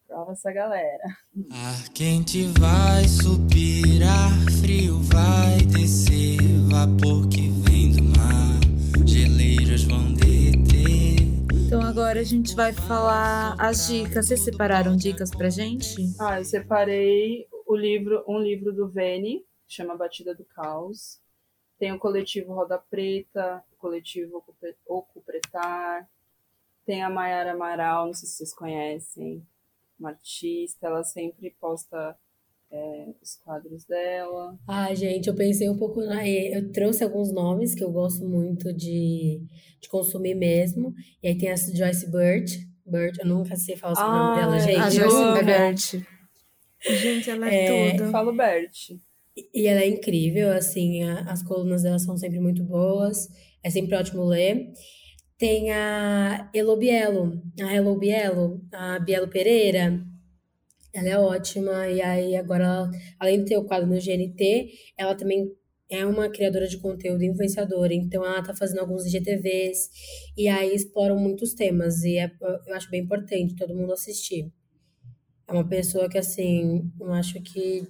[0.06, 1.04] Prova essa galera.
[1.52, 6.38] Ar quente vai subir, ar frio vai descer,
[6.68, 11.20] vapor que vem do mar, geleiras vão derreter.
[11.66, 14.26] Então agora a gente vai falar as dicas.
[14.26, 15.94] Vocês separaram dicas pra gente?
[16.18, 21.20] Ah, eu separei o livro, um livro do Vene, chama Batida do Caos.
[21.80, 24.44] Tem o coletivo Roda Preta, o coletivo
[24.86, 26.06] Ocupretar.
[26.84, 29.42] Tem a Mayara Amaral, não sei se vocês conhecem,
[29.98, 32.14] uma artista, ela sempre posta
[32.70, 34.58] é, os quadros dela.
[34.68, 36.28] Ah, gente, eu pensei um pouco na.
[36.28, 39.40] Eu trouxe alguns nomes que eu gosto muito de,
[39.80, 40.94] de consumir mesmo.
[41.22, 42.68] E aí tem a Joyce Bird.
[42.84, 45.00] Bird, eu nunca sei falar o nome dela, gente.
[45.00, 45.44] A eu Joyce.
[45.46, 46.06] Bert.
[46.82, 48.10] Gente, ela é, É, tudo.
[48.10, 48.90] Falo Bert.
[49.54, 53.28] E ela é incrível, assim, a- as colunas dela são sempre muito boas,
[53.62, 54.72] é sempre ótimo ler.
[55.38, 60.04] Tem a Elo Bielo, a Hello Bielo, a Bielo Pereira,
[60.92, 65.14] ela é ótima, e aí agora, ela- além de ter o quadro no GNT, ela
[65.14, 65.50] também
[65.88, 69.90] é uma criadora de conteúdo influenciadora, então ela tá fazendo alguns IGTVs,
[70.36, 72.30] e aí exploram muitos temas, e é-
[72.66, 74.52] eu acho bem importante todo mundo assistir.
[75.48, 77.86] É uma pessoa que, assim, eu acho que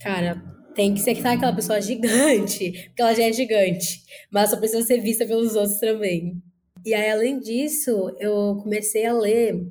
[0.00, 0.42] Cara,
[0.74, 4.82] tem que ser sabe aquela pessoa gigante, porque ela já é gigante, mas só precisa
[4.82, 6.42] ser vista pelos outros também.
[6.84, 9.66] E aí, além disso, eu comecei a ler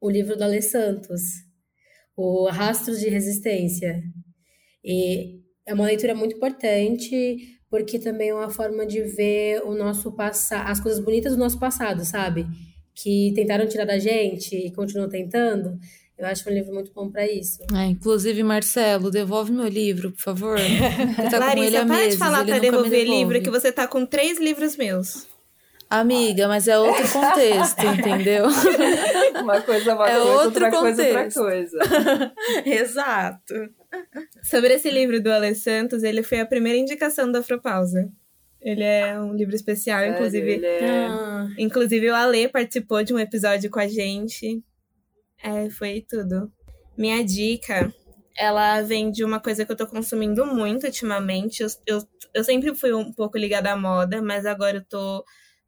[0.00, 1.20] o livro do Ale Santos,
[2.16, 4.02] o Rastros de Resistência.
[4.82, 10.12] E é uma leitura muito importante, porque também é uma forma de ver o nosso
[10.12, 12.46] passado, as coisas bonitas do nosso passado, sabe?
[12.94, 15.78] Que tentaram tirar da gente e continuam tentando.
[16.16, 17.58] Eu acho um livro muito bom para isso.
[17.74, 20.58] É, inclusive, Marcelo, devolve meu livro, por favor.
[21.16, 23.18] Você tá com ele há Larissa, para de meses, falar pra nunca me devolver devolve.
[23.18, 25.26] livro, que você tá com três livros meus.
[25.90, 28.46] Amiga, mas é outro contexto, entendeu?
[29.42, 31.40] Uma coisa é uma É coisa, outra coisa é outra contexto.
[31.40, 32.32] coisa.
[32.64, 33.54] Exato.
[34.42, 38.08] Sobre esse livro do Ale Santos, ele foi a primeira indicação da Afropausa.
[38.60, 40.50] Ele é um livro especial, Sério, inclusive.
[40.52, 44.62] ele é- Ah, Inclusive, o Ale participou de um episódio com a gente.
[45.44, 46.50] É, foi tudo.
[46.96, 47.92] Minha dica,
[48.34, 51.62] ela vem de uma coisa que eu tô consumindo muito ultimamente.
[51.62, 55.22] Eu, eu, eu sempre fui um pouco ligada à moda, mas agora eu tô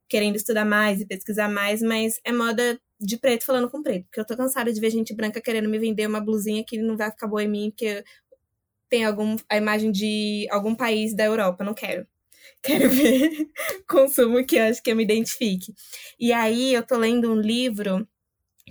[0.08, 4.04] querendo estudar mais e pesquisar mais, mas é moda de preto falando com preto.
[4.06, 6.96] Porque eu tô cansada de ver gente branca querendo me vender uma blusinha que não
[6.96, 8.02] vai ficar boa em mim, porque
[8.88, 11.62] tem algum, a imagem de algum país da Europa.
[11.62, 12.06] Não quero.
[12.62, 13.30] Quero ver
[13.86, 15.74] consumo que eu acho que eu me identifique.
[16.18, 18.08] E aí eu tô lendo um livro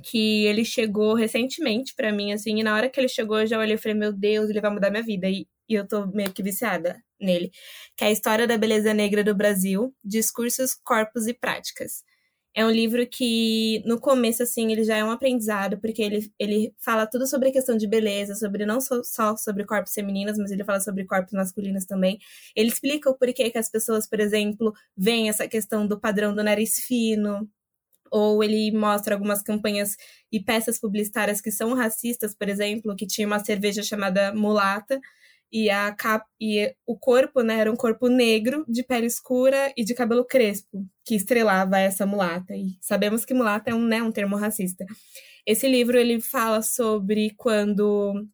[0.03, 3.59] que ele chegou recentemente pra mim, assim, e na hora que ele chegou eu já
[3.59, 5.27] olhei e falei, meu Deus, ele vai mudar minha vida.
[5.29, 7.51] E, e eu tô meio que viciada nele.
[7.97, 12.03] Que é a História da Beleza Negra do Brasil, Discursos, Corpos e Práticas.
[12.57, 16.73] É um livro que, no começo, assim, ele já é um aprendizado, porque ele, ele
[16.79, 20.51] fala tudo sobre a questão de beleza, sobre não só, só sobre corpos femininos, mas
[20.51, 22.17] ele fala sobre corpos masculinos também.
[22.55, 26.41] Ele explica o porquê que as pessoas, por exemplo, veem essa questão do padrão do
[26.43, 27.49] nariz fino,
[28.11, 29.95] ou ele mostra algumas campanhas
[30.31, 34.99] e peças publicitárias que são racistas, por exemplo, que tinha uma cerveja chamada mulata
[35.51, 36.25] e a cap...
[36.39, 40.85] e o corpo, né, era um corpo negro, de pele escura e de cabelo crespo,
[41.05, 42.55] que estrelava essa mulata.
[42.55, 44.85] E sabemos que mulata é um, né, um termo racista.
[45.45, 48.25] Esse livro ele fala sobre quando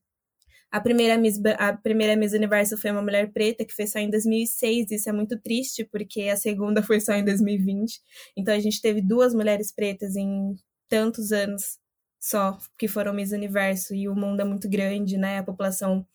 [0.72, 4.10] a primeira Miss, a primeira Miss Universo foi uma mulher preta, que foi só em
[4.10, 4.92] 2006.
[4.92, 8.00] Isso é muito triste, porque a segunda foi só em 2020.
[8.38, 10.56] Então a gente teve duas mulheres pretas em
[10.90, 11.82] tantos anos
[12.22, 13.96] só que foram Miss Universo.
[13.96, 15.40] E o mundo é muito grande, né?
[15.40, 16.06] A população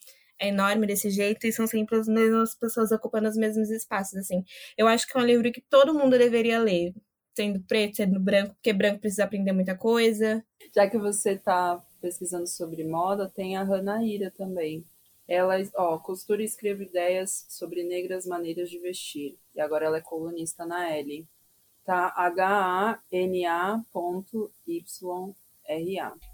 [0.41, 4.45] é enorme desse jeito e são sempre as mesmas pessoas ocupando os mesmos espaços, assim.
[4.79, 6.95] Eu acho que é um livro que todo mundo deveria ler.
[7.37, 10.43] Sendo preto, sendo branco, porque branco precisa aprender muita coisa.
[10.75, 14.85] Já que você está pesquisando sobre moda, tem a Hanaíra também.
[15.29, 19.37] Ela, ó, costura e escreve ideias sobre negras maneiras de vestir.
[19.55, 21.27] E agora ela é colunista na L.
[21.85, 23.03] Tá H-A-N-A.Y-R-A.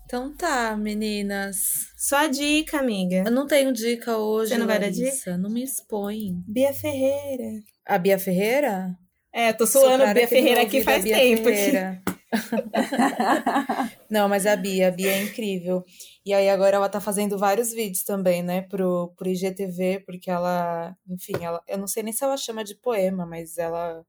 [0.05, 1.91] Então tá, meninas.
[1.97, 3.23] Sua dica, amiga.
[3.27, 5.39] Eu não tenho dica hoje, Você não vai dar Larissa.
[5.39, 6.43] Não me expõe.
[6.47, 7.63] Bia Ferreira.
[7.87, 8.95] A Bia Ferreira?
[9.33, 11.45] É, tô suando a Bia Ferreira aqui faz Bia tempo.
[11.45, 12.03] Ferreira.
[14.11, 15.85] Não, mas a Bia, a Bia é incrível.
[16.25, 20.97] E aí agora ela tá fazendo vários vídeos também, né, pro, pro IGTV, porque ela,
[21.09, 24.05] enfim, ela, eu não sei nem se ela chama de poema, mas ela,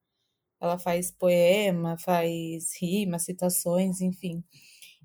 [0.61, 4.43] ela faz poema, faz rimas, citações, enfim.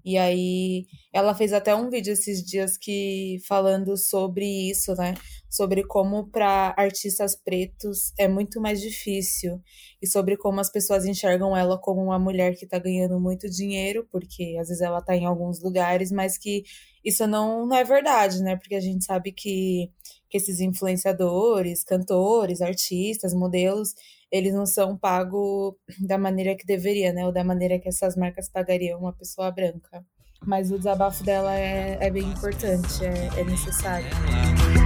[0.04, 5.14] E aí ela fez até um vídeo esses dias que falando sobre isso, né?
[5.50, 9.60] Sobre como para artistas pretos é muito mais difícil
[10.00, 14.06] e sobre como as pessoas enxergam ela como uma mulher que tá ganhando muito dinheiro,
[14.10, 16.62] porque às vezes ela tá em alguns lugares, mas que
[17.04, 18.56] isso não, não é verdade, né?
[18.56, 19.90] Porque a gente sabe que,
[20.28, 23.94] que esses influenciadores, cantores, artistas, modelos,
[24.30, 27.24] eles não são pagos da maneira que deveria, né?
[27.26, 30.04] Ou da maneira que essas marcas pagariam uma pessoa branca.
[30.46, 34.08] Mas o desabafo dela é, é bem importante, é, é necessário.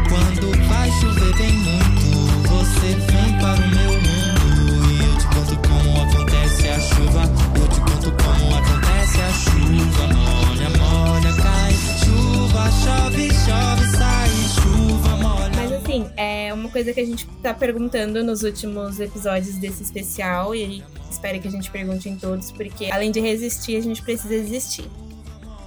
[0.08, 4.32] Quando vai chover bem muito, você vem para o meu mundo.
[4.88, 7.22] E eu te conto como acontece a chuva.
[7.60, 10.06] Eu te conto como acontece a chuva.
[10.14, 11.72] Molha, molha, cai.
[12.02, 14.11] Chuva, chove, chove, sai
[16.72, 21.46] coisa que a gente tá perguntando nos últimos episódios desse especial, e aí espero que
[21.46, 24.88] a gente pergunte em todos, porque além de resistir, a gente precisa existir.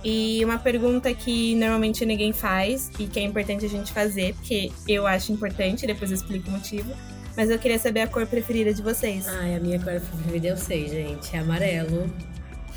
[0.03, 4.71] E uma pergunta que normalmente ninguém faz e que é importante a gente fazer, porque
[4.87, 6.93] eu acho importante, depois eu explico o motivo.
[7.35, 9.27] Mas eu queria saber a cor preferida de vocês.
[9.27, 11.35] Ai, a minha cor preferida eu sei, gente.
[11.35, 12.09] É amarelo.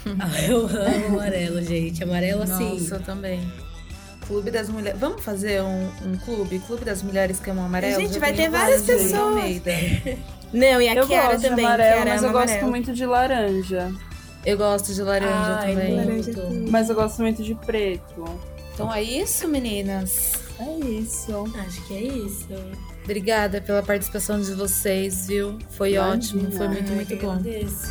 [0.48, 2.02] Eu amo amarelo, gente.
[2.02, 2.78] Amarelo assim.
[2.78, 3.40] Nossa, eu também.
[4.28, 5.00] Clube das Mulheres.
[5.00, 6.58] Vamos fazer um, um clube?
[6.60, 8.00] Clube das Mulheres que amam amarelo?
[8.02, 9.14] Gente, vai ter várias pessoas.
[9.14, 9.72] Almeida.
[10.52, 11.56] Não, e a Eu Kiara gosto também.
[11.56, 12.70] de amarelo, Kiara mas eu ama gosto amarelo.
[12.70, 13.92] muito de laranja.
[14.46, 16.04] Eu gosto de laranja Ai, também.
[16.04, 16.70] muito.
[16.70, 18.24] Mas eu gosto muito de preto.
[18.72, 20.32] Então é isso, meninas.
[20.60, 21.44] É isso.
[21.66, 22.46] Acho que é isso.
[23.04, 25.58] Obrigada pela participação de vocês, viu?
[25.70, 26.14] Foi Imagina.
[26.14, 27.32] ótimo, foi muito, muito bom.
[27.32, 27.88] agradeço.